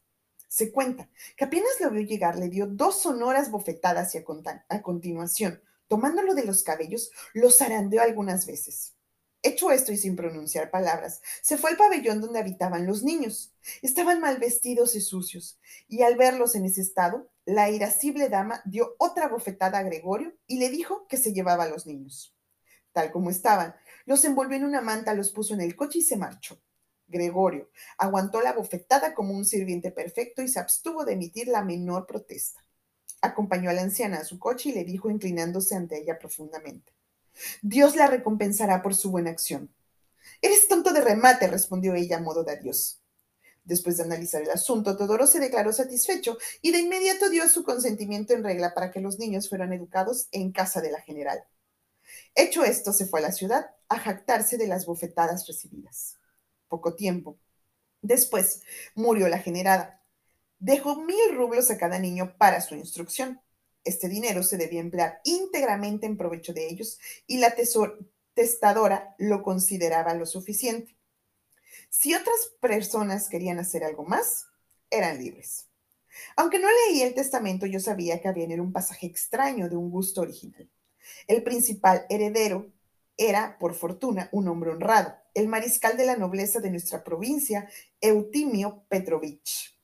Se 0.48 0.70
cuenta 0.70 1.08
que 1.36 1.46
apenas 1.46 1.80
lo 1.80 1.90
vio 1.90 2.02
llegar, 2.02 2.38
le 2.38 2.48
dio 2.48 2.66
dos 2.66 3.00
sonoras 3.02 3.50
bofetadas 3.50 4.14
y 4.14 4.18
a, 4.18 4.82
continuación, 4.82 5.62
tomándolo 5.88 6.34
de 6.34 6.44
los 6.44 6.62
cabellos, 6.62 7.10
lo 7.32 7.50
zarandeó 7.50 8.02
algunas 8.02 8.46
veces. 8.46 8.94
Hecho 9.42 9.70
esto 9.70 9.92
y 9.92 9.96
sin 9.96 10.14
pronunciar 10.14 10.70
palabras, 10.70 11.22
se 11.42 11.58
fue 11.58 11.70
al 11.70 11.76
pabellón 11.76 12.20
donde 12.20 12.38
habitaban 12.38 12.86
los 12.86 13.02
niños. 13.02 13.54
Estaban 13.82 14.20
mal 14.20 14.38
vestidos 14.38 14.94
y 14.94 15.00
sucios, 15.00 15.58
y 15.88 16.02
al 16.02 16.16
verlos 16.16 16.54
en 16.54 16.66
ese 16.66 16.82
estado, 16.82 17.30
la 17.46 17.70
irascible 17.70 18.28
dama 18.28 18.62
dio 18.64 18.94
otra 18.98 19.28
bofetada 19.28 19.78
a 19.78 19.82
Gregorio 19.82 20.34
y 20.46 20.58
le 20.58 20.70
dijo 20.70 21.06
que 21.08 21.16
se 21.16 21.32
llevaba 21.32 21.64
a 21.64 21.68
los 21.68 21.86
niños. 21.86 22.34
Tal 22.92 23.10
como 23.10 23.28
estaban, 23.28 23.74
Los 24.06 24.24
envolvió 24.24 24.56
en 24.56 24.64
una 24.64 24.80
manta, 24.80 25.14
los 25.14 25.30
puso 25.30 25.54
en 25.54 25.60
el 25.60 25.76
coche 25.76 26.00
y 26.00 26.02
se 26.02 26.16
marchó. 26.16 26.60
Gregorio 27.06 27.70
aguantó 27.98 28.40
la 28.40 28.52
bofetada 28.52 29.14
como 29.14 29.34
un 29.34 29.44
sirviente 29.44 29.90
perfecto 29.90 30.42
y 30.42 30.48
se 30.48 30.58
abstuvo 30.58 31.04
de 31.04 31.12
emitir 31.12 31.48
la 31.48 31.62
menor 31.62 32.06
protesta. 32.06 32.64
Acompañó 33.20 33.70
a 33.70 33.72
la 33.72 33.82
anciana 33.82 34.18
a 34.18 34.24
su 34.24 34.38
coche 34.38 34.70
y 34.70 34.72
le 34.72 34.84
dijo 34.84 35.10
inclinándose 35.10 35.74
ante 35.74 35.98
ella 35.98 36.18
profundamente. 36.18 36.92
Dios 37.62 37.96
la 37.96 38.06
recompensará 38.06 38.82
por 38.82 38.94
su 38.94 39.10
buena 39.10 39.30
acción. 39.30 39.74
Eres 40.40 40.68
tonto 40.68 40.92
de 40.92 41.00
remate, 41.00 41.46
respondió 41.46 41.94
ella 41.94 42.18
a 42.18 42.20
modo 42.20 42.44
de 42.44 42.52
adiós. 42.52 43.00
Después 43.64 43.96
de 43.96 44.04
analizar 44.04 44.42
el 44.42 44.50
asunto, 44.50 44.96
Todoro 44.96 45.26
se 45.26 45.40
declaró 45.40 45.72
satisfecho 45.72 46.36
y 46.60 46.70
de 46.70 46.80
inmediato 46.80 47.30
dio 47.30 47.48
su 47.48 47.64
consentimiento 47.64 48.34
en 48.34 48.44
regla 48.44 48.74
para 48.74 48.90
que 48.90 49.00
los 49.00 49.18
niños 49.18 49.48
fueran 49.48 49.72
educados 49.72 50.28
en 50.32 50.52
casa 50.52 50.82
de 50.82 50.90
la 50.90 51.00
general. 51.00 51.44
Hecho 52.34 52.64
esto, 52.64 52.92
se 52.92 53.06
fue 53.06 53.20
a 53.20 53.24
la 53.24 53.32
ciudad 53.32 53.70
a 53.88 53.98
jactarse 53.98 54.56
de 54.56 54.66
las 54.66 54.86
bofetadas 54.86 55.46
recibidas. 55.46 56.18
Poco 56.68 56.94
tiempo 56.94 57.38
después 58.04 58.62
murió 58.94 59.28
la 59.28 59.38
generada. 59.38 60.02
Dejó 60.58 60.96
mil 60.96 61.34
rublos 61.34 61.70
a 61.70 61.78
cada 61.78 61.98
niño 61.98 62.36
para 62.38 62.60
su 62.60 62.74
instrucción. 62.74 63.40
Este 63.82 64.08
dinero 64.08 64.42
se 64.42 64.56
debía 64.56 64.80
emplear 64.80 65.20
íntegramente 65.24 66.06
en 66.06 66.16
provecho 66.16 66.52
de 66.52 66.68
ellos 66.68 66.98
y 67.26 67.38
la 67.38 67.54
testadora 68.34 69.14
lo 69.18 69.42
consideraba 69.42 70.14
lo 70.14 70.26
suficiente. 70.26 70.96
Si 71.90 72.14
otras 72.14 72.52
personas 72.60 73.28
querían 73.28 73.58
hacer 73.58 73.84
algo 73.84 74.04
más, 74.04 74.46
eran 74.90 75.18
libres. 75.18 75.66
Aunque 76.36 76.58
no 76.58 76.68
leí 76.88 77.02
el 77.02 77.14
testamento, 77.14 77.66
yo 77.66 77.80
sabía 77.80 78.20
que 78.20 78.28
había 78.28 78.44
en 78.44 78.52
él 78.52 78.60
un 78.60 78.72
pasaje 78.72 79.06
extraño 79.06 79.68
de 79.68 79.76
un 79.76 79.90
gusto 79.90 80.20
original. 80.20 80.68
El 81.26 81.42
principal 81.42 82.06
heredero 82.08 82.72
era, 83.16 83.58
por 83.58 83.74
fortuna, 83.74 84.28
un 84.32 84.48
hombre 84.48 84.70
honrado, 84.70 85.14
el 85.34 85.48
mariscal 85.48 85.96
de 85.96 86.06
la 86.06 86.16
nobleza 86.16 86.60
de 86.60 86.70
nuestra 86.70 87.04
provincia, 87.04 87.68
Eutimio 88.00 88.84
Petrovich. 88.88 89.78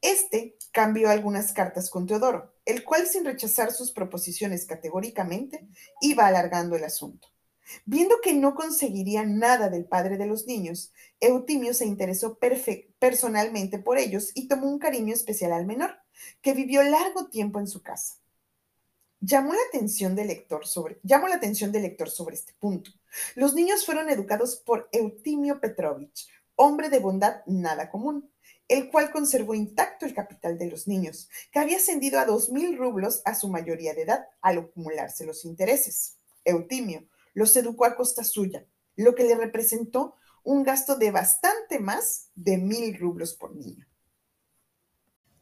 Este 0.00 0.56
cambió 0.72 1.10
algunas 1.10 1.52
cartas 1.52 1.90
con 1.90 2.06
Teodoro, 2.06 2.54
el 2.64 2.84
cual, 2.84 3.06
sin 3.06 3.24
rechazar 3.24 3.72
sus 3.72 3.92
proposiciones 3.92 4.66
categóricamente, 4.66 5.66
iba 6.00 6.26
alargando 6.26 6.76
el 6.76 6.84
asunto. 6.84 7.28
Viendo 7.84 8.20
que 8.22 8.34
no 8.34 8.54
conseguiría 8.54 9.24
nada 9.24 9.68
del 9.68 9.86
padre 9.86 10.18
de 10.18 10.26
los 10.26 10.46
niños, 10.46 10.92
Eutimio 11.18 11.74
se 11.74 11.86
interesó 11.86 12.38
personalmente 12.98 13.78
por 13.78 13.98
ellos 13.98 14.30
y 14.34 14.46
tomó 14.46 14.68
un 14.68 14.78
cariño 14.78 15.14
especial 15.14 15.52
al 15.52 15.66
menor, 15.66 15.96
que 16.42 16.52
vivió 16.52 16.82
largo 16.82 17.28
tiempo 17.28 17.58
en 17.58 17.66
su 17.66 17.82
casa. 17.82 18.16
Llamó 19.28 19.54
la 19.54 19.62
atención 19.66 20.14
del 20.14 20.28
lector 20.28 20.68
sobre, 20.68 21.00
este 22.36 22.52
punto. 22.60 22.92
Los 23.34 23.54
niños 23.54 23.84
fueron 23.84 24.08
educados 24.08 24.54
por 24.54 24.88
Eutimio 24.92 25.60
Petrovich, 25.60 26.28
hombre 26.54 26.90
de 26.90 27.00
bondad 27.00 27.40
nada 27.44 27.90
común, 27.90 28.30
el 28.68 28.88
cual 28.88 29.10
conservó 29.10 29.56
intacto 29.56 30.06
el 30.06 30.14
capital 30.14 30.58
de 30.58 30.70
los 30.70 30.86
niños, 30.86 31.28
que 31.50 31.58
había 31.58 31.78
ascendido 31.78 32.20
a 32.20 32.24
dos 32.24 32.50
mil 32.50 32.78
rublos 32.78 33.22
a 33.24 33.34
su 33.34 33.48
mayoría 33.48 33.94
de 33.94 34.02
edad 34.02 34.28
al 34.42 34.58
acumularse 34.58 35.26
los 35.26 35.44
intereses. 35.44 36.18
Eutimio 36.44 37.02
los 37.34 37.56
educó 37.56 37.84
a 37.84 37.96
costa 37.96 38.22
suya, 38.22 38.64
lo 38.94 39.16
que 39.16 39.24
le 39.24 39.34
representó 39.34 40.14
un 40.44 40.62
gasto 40.62 40.94
de 40.94 41.10
bastante 41.10 41.80
más 41.80 42.30
de 42.36 42.58
mil 42.58 42.96
rublos 42.96 43.34
por 43.34 43.56
niño. 43.56 43.88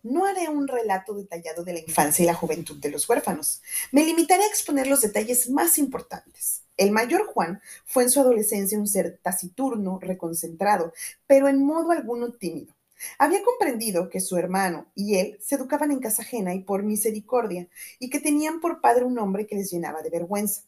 No 0.04 0.26
haré 0.26 0.50
un 0.50 0.68
relato 0.68 1.14
detallado 1.14 1.64
de 1.64 1.72
la 1.72 1.78
infancia 1.78 2.22
y 2.22 2.26
la 2.26 2.34
juventud 2.34 2.76
de 2.76 2.90
los 2.90 3.08
huérfanos. 3.08 3.62
Me 3.90 4.04
limitaré 4.04 4.42
a 4.42 4.48
exponer 4.48 4.86
los 4.86 5.00
detalles 5.00 5.48
más 5.48 5.78
importantes. 5.78 6.60
El 6.76 6.90
mayor 6.90 7.24
Juan 7.24 7.62
fue 7.86 8.02
en 8.02 8.10
su 8.10 8.20
adolescencia 8.20 8.78
un 8.78 8.86
ser 8.86 9.18
taciturno, 9.22 9.98
reconcentrado, 10.02 10.92
pero 11.26 11.48
en 11.48 11.64
modo 11.64 11.90
alguno 11.90 12.32
tímido. 12.32 12.74
Había 13.18 13.42
comprendido 13.42 14.10
que 14.10 14.20
su 14.20 14.36
hermano 14.36 14.92
y 14.94 15.16
él 15.16 15.38
se 15.40 15.54
educaban 15.54 15.90
en 15.90 16.00
casa 16.00 16.20
ajena 16.20 16.54
y 16.54 16.60
por 16.60 16.82
misericordia, 16.82 17.66
y 17.98 18.10
que 18.10 18.20
tenían 18.20 18.60
por 18.60 18.82
padre 18.82 19.04
un 19.04 19.18
hombre 19.18 19.46
que 19.46 19.56
les 19.56 19.70
llenaba 19.70 20.02
de 20.02 20.10
vergüenza. 20.10 20.64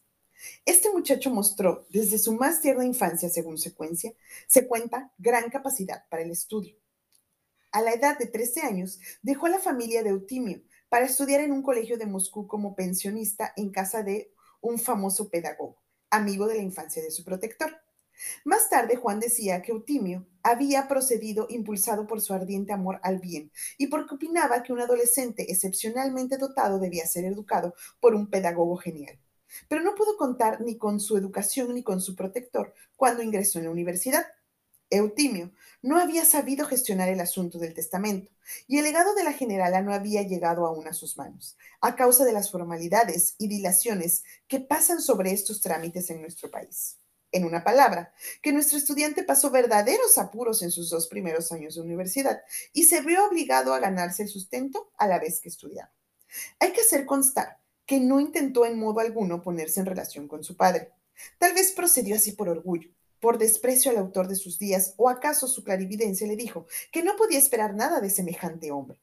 Este 0.65 0.89
muchacho 0.89 1.29
mostró 1.29 1.85
desde 1.91 2.17
su 2.17 2.33
más 2.33 2.59
tierna 2.59 2.85
infancia, 2.85 3.29
según 3.29 3.59
secuencia, 3.59 4.13
se 4.47 4.65
cuenta 4.65 5.11
gran 5.19 5.51
capacidad 5.51 6.05
para 6.09 6.23
el 6.23 6.31
estudio. 6.31 6.75
A 7.71 7.81
la 7.81 7.93
edad 7.93 8.17
de 8.17 8.27
13 8.27 8.61
años, 8.61 8.99
dejó 9.21 9.45
a 9.45 9.49
la 9.49 9.59
familia 9.59 10.03
de 10.03 10.09
Eutimio 10.09 10.61
para 10.89 11.05
estudiar 11.05 11.41
en 11.41 11.51
un 11.51 11.61
colegio 11.61 11.97
de 11.97 12.05
Moscú 12.05 12.47
como 12.47 12.75
pensionista 12.75 13.53
en 13.55 13.71
casa 13.71 14.03
de 14.03 14.31
un 14.61 14.79
famoso 14.79 15.29
pedagogo, 15.29 15.77
amigo 16.09 16.47
de 16.47 16.55
la 16.55 16.61
infancia 16.61 17.01
de 17.01 17.11
su 17.11 17.23
protector. 17.23 17.77
Más 18.45 18.69
tarde, 18.69 18.95
Juan 18.95 19.19
decía 19.19 19.61
que 19.61 19.71
Eutimio 19.71 20.25
había 20.41 20.87
procedido 20.87 21.45
impulsado 21.49 22.07
por 22.07 22.21
su 22.21 22.33
ardiente 22.33 22.73
amor 22.73 22.99
al 23.03 23.19
bien 23.19 23.51
y 23.77 23.87
porque 23.87 24.15
opinaba 24.15 24.63
que 24.63 24.73
un 24.73 24.79
adolescente 24.79 25.51
excepcionalmente 25.51 26.37
dotado 26.37 26.79
debía 26.79 27.05
ser 27.05 27.25
educado 27.25 27.75
por 27.99 28.15
un 28.15 28.29
pedagogo 28.29 28.77
genial 28.77 29.19
pero 29.67 29.81
no 29.83 29.95
pudo 29.95 30.17
contar 30.17 30.61
ni 30.61 30.77
con 30.77 30.99
su 30.99 31.17
educación 31.17 31.73
ni 31.73 31.83
con 31.83 32.01
su 32.01 32.15
protector 32.15 32.73
cuando 32.95 33.23
ingresó 33.23 33.59
en 33.59 33.65
la 33.65 33.71
universidad. 33.71 34.25
Eutimio 34.89 35.51
no 35.81 35.99
había 35.99 36.25
sabido 36.25 36.65
gestionar 36.65 37.09
el 37.09 37.19
asunto 37.19 37.59
del 37.59 37.73
testamento 37.73 38.31
y 38.67 38.77
el 38.77 38.83
legado 38.83 39.13
de 39.15 39.23
la 39.23 39.33
generala 39.33 39.81
no 39.81 39.93
había 39.93 40.23
llegado 40.23 40.65
aún 40.65 40.87
a 40.87 40.93
sus 40.93 41.17
manos, 41.17 41.57
a 41.81 41.95
causa 41.95 42.25
de 42.25 42.33
las 42.33 42.51
formalidades 42.51 43.35
y 43.37 43.47
dilaciones 43.47 44.23
que 44.47 44.59
pasan 44.59 45.01
sobre 45.01 45.31
estos 45.31 45.61
trámites 45.61 46.09
en 46.09 46.21
nuestro 46.21 46.49
país. 46.49 46.97
En 47.33 47.43
una 47.43 47.63
palabra, 47.63 48.13
que 48.41 48.53
nuestro 48.53 48.77
estudiante 48.77 49.23
pasó 49.23 49.51
verdaderos 49.51 50.17
apuros 50.17 50.61
en 50.61 50.71
sus 50.71 50.89
dos 50.89 51.07
primeros 51.07 51.51
años 51.51 51.75
de 51.75 51.81
universidad 51.81 52.41
y 52.71 52.83
se 52.83 53.01
vio 53.01 53.27
obligado 53.27 53.73
a 53.73 53.79
ganarse 53.79 54.23
el 54.23 54.29
sustento 54.29 54.91
a 54.97 55.07
la 55.07 55.19
vez 55.19 55.41
que 55.41 55.49
estudiaba. 55.49 55.91
Hay 56.59 56.71
que 56.71 56.81
hacer 56.81 57.05
constar 57.05 57.59
que 57.85 57.99
no 57.99 58.19
intentó 58.19 58.65
en 58.65 58.79
modo 58.79 59.01
alguno 59.01 59.41
ponerse 59.41 59.79
en 59.79 59.85
relación 59.85 60.27
con 60.27 60.43
su 60.43 60.55
padre. 60.55 60.91
Tal 61.37 61.53
vez 61.53 61.71
procedió 61.71 62.15
así 62.15 62.31
por 62.31 62.47
orgullo, 62.47 62.89
por 63.19 63.37
desprecio 63.37 63.91
al 63.91 63.97
autor 63.97 64.27
de 64.27 64.35
sus 64.35 64.59
días, 64.59 64.93
o 64.97 65.09
acaso 65.09 65.47
su 65.47 65.63
clarividencia 65.63 66.27
le 66.27 66.35
dijo 66.35 66.67
que 66.91 67.03
no 67.03 67.15
podía 67.15 67.39
esperar 67.39 67.75
nada 67.75 67.99
de 67.99 68.09
semejante 68.09 68.71
hombre. 68.71 68.99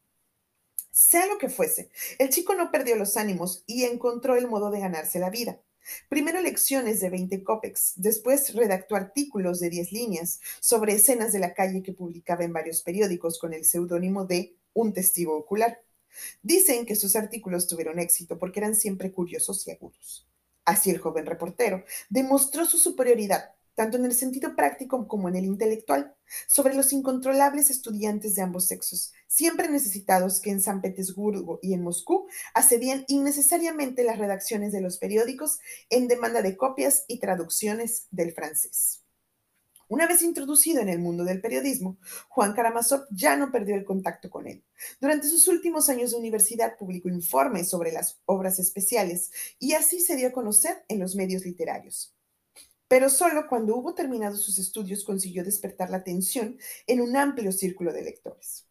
Sea 0.90 1.26
lo 1.26 1.38
que 1.38 1.48
fuese, 1.48 1.90
el 2.18 2.28
chico 2.28 2.54
no 2.54 2.70
perdió 2.70 2.94
los 2.94 3.16
ánimos 3.16 3.64
y 3.66 3.84
encontró 3.84 4.36
el 4.36 4.46
modo 4.46 4.70
de 4.70 4.80
ganarse 4.80 5.18
la 5.18 5.30
vida. 5.30 5.60
Primero 6.08 6.40
lecciones 6.40 7.00
de 7.00 7.10
20 7.10 7.42
copex, 7.42 7.92
después 7.96 8.54
redactó 8.54 8.96
artículos 8.96 9.60
de 9.60 9.70
10 9.70 9.92
líneas 9.92 10.40
sobre 10.60 10.94
escenas 10.94 11.32
de 11.32 11.40
la 11.40 11.52
calle 11.52 11.82
que 11.82 11.92
publicaba 11.92 12.44
en 12.44 12.52
varios 12.52 12.82
periódicos 12.82 13.38
con 13.38 13.52
el 13.52 13.64
seudónimo 13.64 14.24
de 14.24 14.56
Un 14.72 14.92
testigo 14.92 15.36
ocular. 15.36 15.82
Dicen 16.42 16.86
que 16.86 16.96
sus 16.96 17.16
artículos 17.16 17.66
tuvieron 17.66 17.98
éxito 17.98 18.38
porque 18.38 18.60
eran 18.60 18.74
siempre 18.74 19.12
curiosos 19.12 19.66
y 19.66 19.72
agudos. 19.72 20.26
Así 20.64 20.90
el 20.90 20.98
joven 20.98 21.26
reportero 21.26 21.84
demostró 22.08 22.64
su 22.64 22.78
superioridad, 22.78 23.52
tanto 23.74 23.96
en 23.96 24.04
el 24.04 24.14
sentido 24.14 24.54
práctico 24.56 25.06
como 25.08 25.28
en 25.28 25.36
el 25.36 25.44
intelectual, 25.44 26.14
sobre 26.46 26.74
los 26.74 26.92
incontrolables 26.92 27.70
estudiantes 27.70 28.34
de 28.34 28.42
ambos 28.42 28.66
sexos, 28.66 29.12
siempre 29.26 29.68
necesitados 29.68 30.40
que 30.40 30.50
en 30.50 30.60
San 30.60 30.80
Petersburgo 30.80 31.58
y 31.62 31.74
en 31.74 31.82
Moscú 31.82 32.26
accedían 32.54 33.04
innecesariamente 33.08 34.04
las 34.04 34.18
redacciones 34.18 34.72
de 34.72 34.80
los 34.80 34.98
periódicos 34.98 35.58
en 35.90 36.08
demanda 36.08 36.42
de 36.42 36.56
copias 36.56 37.04
y 37.08 37.18
traducciones 37.18 38.06
del 38.10 38.32
francés. 38.32 39.04
Una 39.86 40.06
vez 40.06 40.22
introducido 40.22 40.80
en 40.80 40.88
el 40.88 40.98
mundo 40.98 41.24
del 41.24 41.42
periodismo, 41.42 41.98
Juan 42.28 42.54
Karamazov 42.54 43.06
ya 43.10 43.36
no 43.36 43.52
perdió 43.52 43.74
el 43.74 43.84
contacto 43.84 44.30
con 44.30 44.46
él. 44.46 44.64
Durante 44.98 45.28
sus 45.28 45.46
últimos 45.46 45.90
años 45.90 46.12
de 46.12 46.16
universidad 46.16 46.76
publicó 46.78 47.10
informes 47.10 47.68
sobre 47.68 47.92
las 47.92 48.20
obras 48.24 48.58
especiales 48.58 49.30
y 49.58 49.74
así 49.74 50.00
se 50.00 50.16
dio 50.16 50.28
a 50.28 50.32
conocer 50.32 50.84
en 50.88 51.00
los 51.00 51.14
medios 51.16 51.44
literarios. 51.44 52.13
Pero 52.94 53.10
solo 53.10 53.48
cuando 53.48 53.74
hubo 53.74 53.92
terminado 53.92 54.36
sus 54.36 54.56
estudios 54.56 55.02
consiguió 55.02 55.42
despertar 55.42 55.90
la 55.90 55.96
atención 55.96 56.56
en 56.86 57.00
un 57.00 57.16
amplio 57.16 57.50
círculo 57.50 57.92
de 57.92 58.02
lectores. 58.02 58.68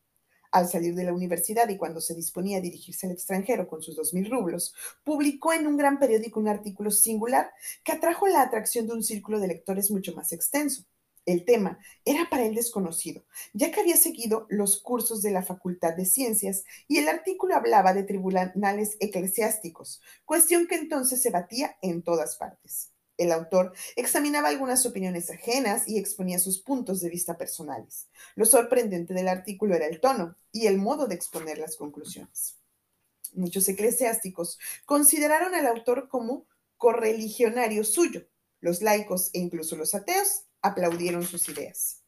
Al 0.49 0.69
salir 0.69 0.95
de 0.95 1.03
la 1.03 1.12
universidad 1.12 1.67
y 1.67 1.75
cuando 1.75 1.99
se 1.99 2.15
disponía 2.15 2.59
a 2.59 2.62
dirigirse 2.62 3.05
al 3.05 3.12
extranjero 3.12 3.67
con 3.67 3.81
sus 3.81 3.97
dos 3.97 4.13
mil 4.13 4.31
rublos, 4.31 4.73
publicó 5.03 5.51
en 5.51 5.67
un 5.67 5.75
gran 5.75 5.99
periódico 5.99 6.39
un 6.39 6.47
artículo 6.47 6.89
singular 6.89 7.51
que 7.83 7.91
atrajo 7.91 8.25
la 8.27 8.43
atracción 8.43 8.88
de 8.88 8.93
un 8.93 9.03
círculo 9.03 9.41
de 9.41 9.49
lectores 9.49 9.91
mucho 9.91 10.15
más 10.15 10.31
extenso. 10.31 10.86
El 11.25 11.43
tema 11.43 11.77
era 12.05 12.29
para 12.29 12.45
él 12.45 12.55
desconocido, 12.55 13.25
ya 13.51 13.73
que 13.73 13.81
había 13.81 13.97
seguido 13.97 14.47
los 14.47 14.81
cursos 14.81 15.21
de 15.21 15.31
la 15.31 15.43
Facultad 15.43 15.97
de 15.97 16.05
Ciencias 16.05 16.63
y 16.88 16.99
el 16.99 17.09
artículo 17.09 17.57
hablaba 17.57 17.93
de 17.93 18.03
tribunales 18.03 18.95
eclesiásticos, 19.01 20.01
cuestión 20.23 20.65
que 20.67 20.75
entonces 20.75 21.21
se 21.21 21.29
batía 21.29 21.75
en 21.81 22.03
todas 22.03 22.38
partes. 22.38 22.93
El 23.17 23.32
autor 23.32 23.73
examinaba 23.95 24.49
algunas 24.49 24.86
opiniones 24.86 25.30
ajenas 25.30 25.88
y 25.88 25.99
exponía 25.99 26.39
sus 26.39 26.62
puntos 26.62 26.99
de 27.02 27.10
vista 27.10 27.38
personales. 27.38 28.08
Lo 28.36 28.45
sorprendente 28.45 29.13
del 29.13 29.28
artículo 29.28 29.76
era 29.76 29.86
el 29.86 29.99
tono 29.99 30.36
y 30.52 30.67
el 30.67 30.78
modo 30.78 31.08
de 31.08 31.15
exponer 31.15 31.60
las 31.60 31.76
conclusiones. 31.76 32.58
Muchos 33.34 33.67
eclesiásticos 33.69 34.60
consideraron 34.86 35.54
al 35.56 35.67
autor 35.67 36.08
como 36.08 36.47
correligionario 36.78 37.84
suyo, 37.84 38.28
Los 38.60 38.82
laicos 38.82 39.30
e 39.34 39.39
incluso 39.39 39.76
los 39.76 39.93
ateos 39.93 40.45
aplaudieron 40.62 41.23
sus 41.23 41.49
ideas. 41.49 42.04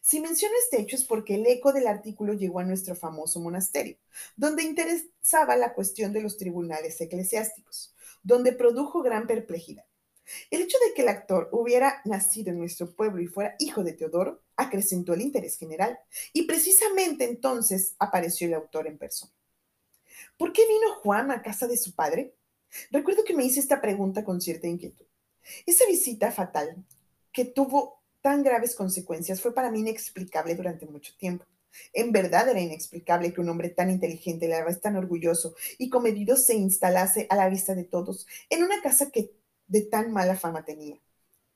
Si 0.00 0.20
menciono 0.20 0.54
este 0.62 0.80
hecho 0.80 0.96
es 0.96 1.04
porque 1.04 1.34
el 1.34 1.46
eco 1.46 1.72
del 1.72 1.86
artículo 1.86 2.32
llegó 2.32 2.60
a 2.60 2.64
nuestro 2.64 2.94
famoso 2.94 3.40
monasterio, 3.40 3.98
donde 4.36 4.62
interesaba 4.62 5.56
la 5.56 5.74
cuestión 5.74 6.12
de 6.12 6.22
los 6.22 6.38
tribunales 6.38 7.00
eclesiásticos, 7.00 7.94
donde 8.22 8.52
produjo 8.52 9.02
gran 9.02 9.26
perplejidad. 9.26 9.84
El 10.50 10.62
hecho 10.62 10.78
de 10.86 10.94
que 10.94 11.02
el 11.02 11.08
actor 11.08 11.48
hubiera 11.52 12.00
nacido 12.04 12.50
en 12.50 12.58
nuestro 12.58 12.94
pueblo 12.94 13.22
y 13.22 13.26
fuera 13.26 13.56
hijo 13.58 13.82
de 13.82 13.92
Teodoro 13.92 14.42
acrecentó 14.56 15.14
el 15.14 15.22
interés 15.22 15.56
general, 15.56 15.98
y 16.32 16.42
precisamente 16.42 17.24
entonces 17.24 17.94
apareció 17.98 18.46
el 18.46 18.54
autor 18.54 18.86
en 18.86 18.98
persona. 18.98 19.32
¿Por 20.36 20.52
qué 20.52 20.66
vino 20.66 20.94
Juan 21.02 21.30
a 21.30 21.42
casa 21.42 21.66
de 21.66 21.76
su 21.76 21.94
padre? 21.94 22.34
Recuerdo 22.90 23.24
que 23.24 23.34
me 23.34 23.44
hice 23.44 23.60
esta 23.60 23.80
pregunta 23.80 24.24
con 24.24 24.40
cierta 24.40 24.68
inquietud. 24.68 25.06
Esa 25.66 25.86
visita 25.86 26.30
fatal 26.30 26.84
que 27.32 27.44
tuvo 27.44 28.02
tan 28.20 28.42
graves 28.42 28.74
consecuencias 28.74 29.40
fue 29.40 29.54
para 29.54 29.70
mí 29.70 29.80
inexplicable 29.80 30.54
durante 30.54 30.86
mucho 30.86 31.14
tiempo. 31.16 31.46
En 31.92 32.12
verdad 32.12 32.48
era 32.48 32.60
inexplicable 32.60 33.32
que 33.32 33.40
un 33.40 33.48
hombre 33.48 33.70
tan 33.70 33.90
inteligente, 33.90 34.48
la 34.48 34.64
vez 34.64 34.80
tan 34.80 34.96
orgulloso 34.96 35.54
y 35.78 35.88
comedido 35.88 36.36
se 36.36 36.54
instalase 36.54 37.26
a 37.30 37.36
la 37.36 37.48
vista 37.48 37.74
de 37.74 37.84
todos 37.84 38.26
en 38.48 38.64
una 38.64 38.82
casa 38.82 39.10
que 39.10 39.32
de 39.70 39.82
tan 39.82 40.12
mala 40.12 40.36
fama 40.36 40.64
tenía. 40.64 41.00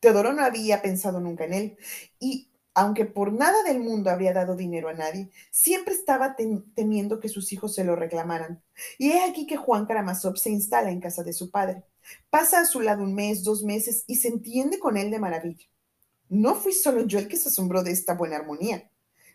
Teodoro 0.01 0.33
no 0.33 0.43
había 0.43 0.81
pensado 0.81 1.21
nunca 1.21 1.45
en 1.45 1.53
él 1.53 1.77
y 2.19 2.49
aunque 2.75 3.05
por 3.05 3.33
nada 3.33 3.63
del 3.63 3.79
mundo 3.79 4.11
habría 4.11 4.33
dado 4.33 4.57
dinero 4.57 4.89
a 4.89 4.95
nadie, 4.95 5.31
siempre 5.53 5.95
estaba 5.95 6.35
temiendo 6.75 7.21
que 7.21 7.29
sus 7.29 7.53
hijos 7.53 7.75
se 7.75 7.85
lo 7.85 7.95
reclamaran. 7.95 8.63
Y 8.99 9.13
es 9.13 9.29
aquí 9.29 9.47
que 9.47 9.57
Juan 9.57 9.87
Karamazov 9.87 10.37
se 10.37 10.51
instala 10.51 10.91
en 10.91 11.01
casa 11.01 11.23
de 11.23 11.33
su 11.33 11.51
padre. 11.51 11.85
Pasa 12.31 12.61
a 12.61 12.67
su 12.67 12.81
lado 12.81 13.05
un 13.05 13.15
mes, 13.15 13.45
dos 13.45 13.63
meses 13.63 14.03
y 14.09 14.17
se 14.17 14.29
entiende 14.29 14.81
con 14.81 14.97
él 14.97 15.11
de 15.13 15.21
maravilla. 15.21 15.67
No 16.29 16.57
fui 16.57 16.73
solo 16.73 17.07
yo 17.07 17.21
el 17.21 17.29
que 17.29 17.37
se 17.37 17.49
asombró 17.49 17.85
de 17.85 17.93
esta 17.93 18.15
buena 18.15 18.37
armonía. 18.37 18.91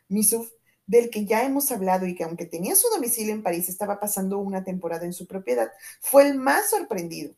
Misuf, 0.10 0.50
del 0.86 1.10
que 1.10 1.26
ya 1.26 1.46
hemos 1.46 1.72
hablado 1.72 2.08
y 2.08 2.16
que 2.16 2.26
aunque 2.26 2.46
tenía 2.46 2.76
su 2.76 2.90
domicilio 2.90 3.34
en 3.34 3.44
París, 3.44 3.70
estaba 3.70 4.00
pasando 4.00 4.40
una 4.40 4.64
temporada 4.64 5.06
en 5.06 5.14
su 5.14 5.28
propiedad, 5.28 5.72
fue 6.02 6.28
el 6.28 6.36
más 6.36 6.72
sorprendido. 6.72 7.36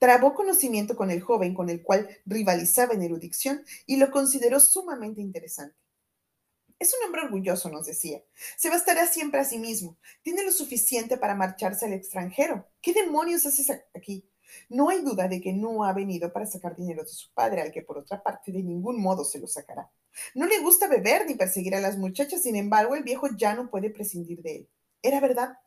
Trabó 0.00 0.32
conocimiento 0.32 0.96
con 0.96 1.10
el 1.10 1.20
joven 1.20 1.52
con 1.54 1.68
el 1.68 1.82
cual 1.82 2.08
rivalizaba 2.24 2.94
en 2.94 3.02
erudición 3.02 3.62
y 3.84 3.98
lo 3.98 4.10
consideró 4.10 4.58
sumamente 4.58 5.20
interesante. 5.20 5.76
Es 6.78 6.94
un 6.94 7.04
hombre 7.04 7.20
orgulloso, 7.20 7.68
nos 7.68 7.84
decía. 7.84 8.24
Se 8.56 8.70
bastará 8.70 9.06
siempre 9.06 9.40
a 9.40 9.44
sí 9.44 9.58
mismo. 9.58 9.98
Tiene 10.22 10.42
lo 10.42 10.52
suficiente 10.52 11.18
para 11.18 11.34
marcharse 11.34 11.84
al 11.84 11.92
extranjero. 11.92 12.66
¿Qué 12.80 12.94
demonios 12.94 13.44
haces 13.44 13.70
aquí? 13.94 14.26
No 14.70 14.88
hay 14.88 15.02
duda 15.02 15.28
de 15.28 15.38
que 15.42 15.52
no 15.52 15.84
ha 15.84 15.92
venido 15.92 16.32
para 16.32 16.46
sacar 16.46 16.74
dinero 16.74 17.02
de 17.02 17.10
su 17.10 17.30
padre, 17.34 17.60
al 17.60 17.70
que 17.70 17.82
por 17.82 17.98
otra 17.98 18.22
parte 18.22 18.52
de 18.52 18.62
ningún 18.62 19.02
modo 19.02 19.22
se 19.22 19.38
lo 19.38 19.46
sacará. 19.46 19.92
No 20.34 20.46
le 20.46 20.60
gusta 20.60 20.88
beber 20.88 21.26
ni 21.26 21.34
perseguir 21.34 21.74
a 21.74 21.80
las 21.80 21.98
muchachas, 21.98 22.42
sin 22.42 22.56
embargo, 22.56 22.96
el 22.96 23.02
viejo 23.02 23.28
ya 23.36 23.52
no 23.52 23.68
puede 23.68 23.90
prescindir 23.90 24.40
de 24.40 24.56
él. 24.56 24.68
Era 25.02 25.20
verdad. 25.20 25.58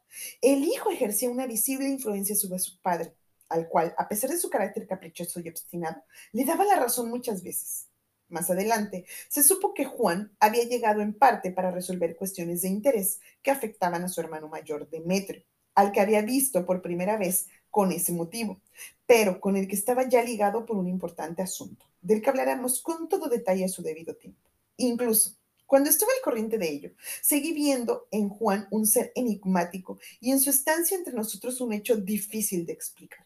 El 0.42 0.64
hijo 0.64 0.90
ejercía 0.90 1.30
una 1.30 1.46
visible 1.46 1.88
influencia 1.88 2.36
sobre 2.36 2.58
su 2.58 2.82
padre 2.82 3.14
al 3.54 3.68
cual, 3.68 3.94
a 3.98 4.08
pesar 4.08 4.30
de 4.30 4.38
su 4.38 4.50
carácter 4.50 4.88
caprichoso 4.88 5.40
y 5.40 5.50
obstinado, 5.50 6.04
le 6.32 6.44
daba 6.44 6.66
la 6.66 6.76
razón 6.76 7.10
muchas 7.10 7.44
veces. 7.44 7.88
Más 8.30 8.50
adelante, 8.50 9.06
se 9.30 9.44
supo 9.44 9.74
que 9.74 9.86
Juan 9.86 10.36
había 10.40 10.64
llegado 10.64 11.02
en 11.02 11.14
parte 11.14 11.52
para 11.52 11.70
resolver 11.70 12.16
cuestiones 12.16 12.64
de 12.64 12.70
interés 12.70 13.20
que 13.44 13.52
afectaban 13.52 14.04
a 14.04 14.10
su 14.10 14.22
hermano 14.22 14.48
mayor 14.48 14.90
Demetrio, 14.90 15.44
al 15.76 15.92
que 15.92 16.02
había 16.02 16.22
visto 16.22 16.66
por 16.66 16.82
primera 16.82 17.18
vez 17.18 17.48
con 17.70 17.92
ese 17.92 18.12
motivo, 18.12 18.60
pero 19.06 19.40
con 19.40 19.56
el 19.56 19.68
que 19.68 19.76
estaba 19.76 20.08
ya 20.10 20.24
ligado 20.24 20.66
por 20.66 20.78
un 20.78 20.88
importante 20.88 21.44
asunto, 21.44 21.86
del 22.02 22.22
que 22.22 22.30
hablaremos 22.30 22.82
con 22.82 23.08
todo 23.08 23.30
detalle 23.30 23.66
a 23.66 23.70
su 23.70 23.84
debido 23.84 24.16
tiempo. 24.16 24.50
Incluso, 24.78 25.38
cuando 25.66 25.90
estuve 25.90 26.12
al 26.14 26.24
corriente 26.24 26.58
de 26.58 26.70
ello, 26.70 26.92
seguí 27.22 27.54
viendo 27.54 28.08
en 28.12 28.30
Juan 28.30 28.68
un 28.70 28.86
ser 28.86 29.12
enigmático 29.16 30.00
y 30.20 30.32
en 30.32 30.40
su 30.40 30.50
estancia 30.50 30.98
entre 30.98 31.14
nosotros 31.14 31.62
un 31.62 31.74
hecho 31.74 31.96
difícil 31.96 32.66
de 32.66 32.74
explicar. 32.74 33.26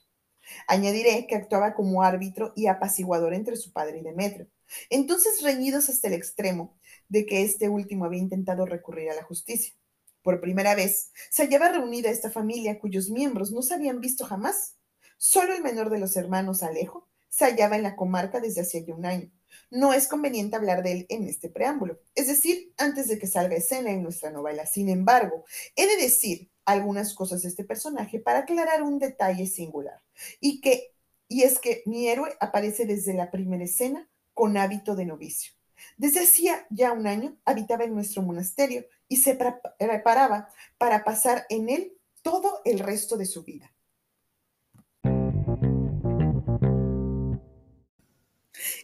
Añadiré 0.67 1.27
que 1.27 1.35
actuaba 1.35 1.73
como 1.73 2.03
árbitro 2.03 2.53
y 2.55 2.67
apaciguador 2.67 3.33
entre 3.33 3.57
su 3.57 3.71
padre 3.71 3.99
y 3.99 4.01
Demetrio. 4.01 4.47
Entonces 4.89 5.41
reñidos 5.41 5.89
hasta 5.89 6.07
el 6.07 6.13
extremo 6.13 6.77
de 7.09 7.25
que 7.25 7.43
este 7.43 7.69
último 7.69 8.05
había 8.05 8.21
intentado 8.21 8.65
recurrir 8.65 9.09
a 9.09 9.15
la 9.15 9.23
justicia. 9.23 9.73
Por 10.21 10.41
primera 10.41 10.75
vez 10.75 11.11
se 11.29 11.43
hallaba 11.43 11.69
reunida 11.69 12.09
esta 12.09 12.29
familia 12.29 12.79
cuyos 12.79 13.09
miembros 13.09 13.51
no 13.51 13.61
se 13.61 13.73
habían 13.73 14.01
visto 14.01 14.25
jamás. 14.25 14.75
Solo 15.17 15.53
el 15.53 15.63
menor 15.63 15.89
de 15.89 15.99
los 15.99 16.17
hermanos, 16.17 16.63
Alejo, 16.63 17.07
se 17.29 17.45
hallaba 17.45 17.75
en 17.75 17.83
la 17.83 17.95
comarca 17.95 18.39
desde 18.39 18.61
hacía 18.61 18.81
ya 18.85 18.93
un 18.93 19.05
año. 19.05 19.31
No 19.71 19.93
es 19.93 20.07
conveniente 20.07 20.55
hablar 20.55 20.83
de 20.83 20.91
él 20.91 21.05
en 21.09 21.27
este 21.27 21.49
preámbulo, 21.49 21.99
es 22.15 22.27
decir, 22.27 22.73
antes 22.77 23.07
de 23.07 23.17
que 23.17 23.27
salga 23.27 23.55
escena 23.55 23.91
en 23.91 24.03
nuestra 24.03 24.29
novela. 24.29 24.65
Sin 24.65 24.89
embargo, 24.89 25.45
he 25.75 25.87
de 25.87 25.97
decir 25.97 26.49
algunas 26.67 27.13
cosas 27.13 27.41
de 27.41 27.47
este 27.47 27.63
personaje 27.63 28.19
para 28.19 28.39
aclarar 28.39 28.83
un 28.83 28.99
detalle 28.99 29.47
singular. 29.47 30.03
Y, 30.41 30.59
que, 30.59 30.93
y 31.29 31.43
es 31.43 31.59
que 31.59 31.81
mi 31.85 32.09
héroe 32.09 32.35
aparece 32.41 32.85
desde 32.85 33.13
la 33.13 33.31
primera 33.31 33.63
escena 33.63 34.09
con 34.33 34.57
hábito 34.57 34.93
de 34.93 35.05
novicio. 35.05 35.53
Desde 35.95 36.23
hacía 36.23 36.67
ya 36.69 36.91
un 36.91 37.07
año 37.07 37.37
habitaba 37.45 37.85
en 37.85 37.95
nuestro 37.95 38.21
monasterio 38.21 38.85
y 39.07 39.17
se 39.17 39.35
preparaba 39.35 40.49
para 40.77 41.05
pasar 41.05 41.45
en 41.49 41.69
él 41.69 41.93
todo 42.21 42.61
el 42.65 42.79
resto 42.79 43.15
de 43.15 43.25
su 43.25 43.43
vida. 43.43 43.73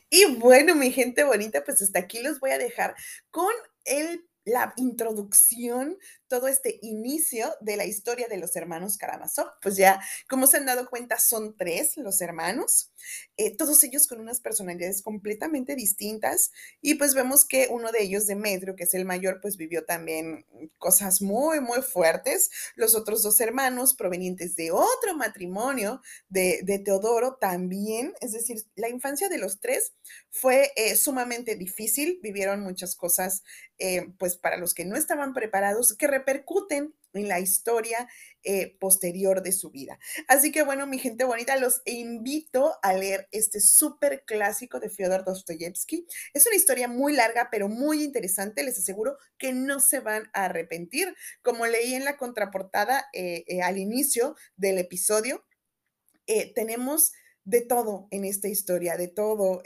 Y 0.10 0.36
bueno, 0.36 0.74
mi 0.76 0.92
gente 0.92 1.26
bonita, 1.26 1.66
pues 1.66 1.82
hasta 1.82 2.00
aquí 2.00 2.22
los 2.22 2.40
voy 2.40 2.52
a 2.52 2.58
dejar 2.58 2.96
con 3.30 3.52
el 3.84 4.26
la 4.46 4.74
introducción, 4.78 5.98
todo 6.28 6.48
este 6.48 6.80
inicio 6.82 7.54
de 7.62 7.78
la 7.78 7.86
historia 7.86 8.28
de 8.28 8.38
los 8.38 8.56
hermanos 8.56 8.98
Karamazov. 8.98 9.48
Pues 9.62 9.76
ya, 9.76 10.02
como 10.28 10.48
se 10.48 10.58
han 10.58 10.66
dado 10.66 10.90
cuenta, 10.90 11.20
son 11.20 11.56
tres 11.56 11.98
los 11.98 12.22
hermanos, 12.22 12.92
eh, 13.38 13.56
todos 13.56 13.84
ellos 13.84 14.08
con 14.08 14.20
unas 14.20 14.40
personalidades 14.40 15.02
completamente 15.02 15.76
distintas. 15.76 16.52
Y 16.82 16.96
pues 16.96 17.14
vemos 17.14 17.46
que 17.46 17.68
uno 17.70 17.92
de 17.92 18.04
ellos, 18.04 18.28
Demetrio, 18.28 18.76
que 18.76 18.84
es 18.84 18.94
el 18.94 19.06
mayor, 19.06 19.40
pues 19.42 19.58
vivió 19.58 19.86
también 19.86 20.46
cosas 20.78 21.22
muy, 21.22 21.60
muy 21.60 21.82
fuertes. 21.82 22.50
Los 22.76 22.96
otros 22.96 23.24
dos 23.24 23.40
hermanos, 23.42 23.94
provenientes 23.94 24.56
de 24.56 24.72
otro 24.72 25.16
matrimonio 25.16 26.02
de, 26.30 26.82
Teodoro, 26.84 27.36
también, 27.36 28.14
es 28.20 28.34
decir, 28.34 28.64
la 28.76 28.90
infancia 28.90 29.30
de 29.30 29.38
los 29.38 29.60
tres 29.60 29.94
fue 30.30 30.72
eh, 30.76 30.96
sumamente 30.96 31.56
difícil, 31.56 32.20
vivieron 32.22 32.62
muchas 32.62 32.96
cosas, 32.96 33.44
eh, 33.78 34.08
pues, 34.18 34.38
para 34.38 34.58
los 34.58 34.74
que 34.74 34.86
no 34.86 34.96
estaban 34.96 35.34
preparados, 35.34 35.96
que 35.96 36.08
repercuten 36.14 36.94
en 37.14 37.28
la 37.28 37.40
historia 37.40 38.08
eh, 38.44 38.76
posterior 38.80 39.42
de 39.42 39.52
su 39.52 39.70
vida. 39.70 40.00
Así 40.28 40.52
que 40.52 40.64
bueno, 40.64 40.88
mi 40.88 40.98
gente 40.98 41.24
bonita, 41.24 41.56
los 41.58 41.82
invito 41.86 42.76
a 42.82 42.94
leer 42.94 43.28
este 43.32 43.60
súper 43.62 44.24
clásico 44.26 44.80
de 44.80 44.90
Fyodor 44.90 45.24
Dostoyevsky. 45.24 46.08
Es 46.34 46.46
una 46.48 46.56
historia 46.56 46.88
muy 46.88 47.14
larga, 47.14 47.50
pero 47.52 47.70
muy 47.70 48.04
interesante. 48.04 48.64
Les 48.64 48.78
aseguro 48.78 49.18
que 49.38 49.54
no 49.54 49.80
se 49.80 50.00
van 50.00 50.30
a 50.34 50.46
arrepentir. 50.46 51.14
Como 51.42 51.66
leí 51.66 51.94
en 51.94 52.06
la 52.06 52.18
contraportada 52.18 53.06
eh, 53.14 53.44
eh, 53.48 53.62
al 53.62 53.78
inicio 53.78 54.36
del 54.56 54.80
episodio, 54.80 55.46
tenemos 56.56 57.12
de 57.44 57.60
todo 57.60 58.08
en 58.10 58.24
esta 58.24 58.48
historia, 58.48 58.96
de 58.96 59.10
todo, 59.10 59.62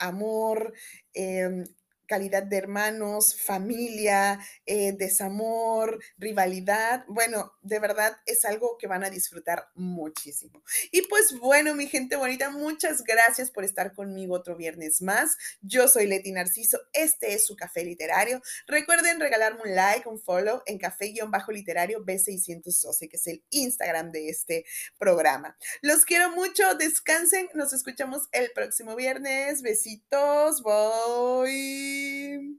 amor, 0.00 0.74
em, 1.14 1.64
calidad 2.10 2.42
de 2.42 2.56
hermanos, 2.56 3.40
familia, 3.40 4.40
eh, 4.66 4.92
desamor, 4.98 6.02
rivalidad. 6.18 7.04
Bueno, 7.06 7.52
de 7.62 7.78
verdad 7.78 8.16
es 8.26 8.44
algo 8.44 8.76
que 8.78 8.88
van 8.88 9.04
a 9.04 9.10
disfrutar 9.10 9.68
muchísimo. 9.76 10.60
Y 10.90 11.02
pues 11.02 11.38
bueno, 11.38 11.72
mi 11.76 11.86
gente 11.86 12.16
bonita, 12.16 12.50
muchas 12.50 13.04
gracias 13.04 13.52
por 13.52 13.62
estar 13.62 13.94
conmigo 13.94 14.34
otro 14.34 14.56
viernes 14.56 15.02
más. 15.02 15.36
Yo 15.60 15.86
soy 15.86 16.08
Leti 16.08 16.32
Narciso, 16.32 16.80
este 16.92 17.32
es 17.34 17.46
su 17.46 17.54
café 17.54 17.84
literario. 17.84 18.42
Recuerden 18.66 19.20
regalarme 19.20 19.62
un 19.62 19.76
like, 19.76 20.08
un 20.08 20.20
follow 20.20 20.62
en 20.66 20.78
café-literario 20.78 22.04
B612, 22.04 23.08
que 23.08 23.16
es 23.18 23.26
el 23.28 23.44
Instagram 23.50 24.10
de 24.10 24.30
este 24.30 24.64
programa. 24.98 25.56
Los 25.80 26.04
quiero 26.04 26.30
mucho, 26.30 26.74
descansen, 26.74 27.48
nos 27.54 27.72
escuchamos 27.72 28.28
el 28.32 28.50
próximo 28.52 28.96
viernes. 28.96 29.62
Besitos, 29.62 30.64
bye. 30.64 31.99
game. 32.00 32.56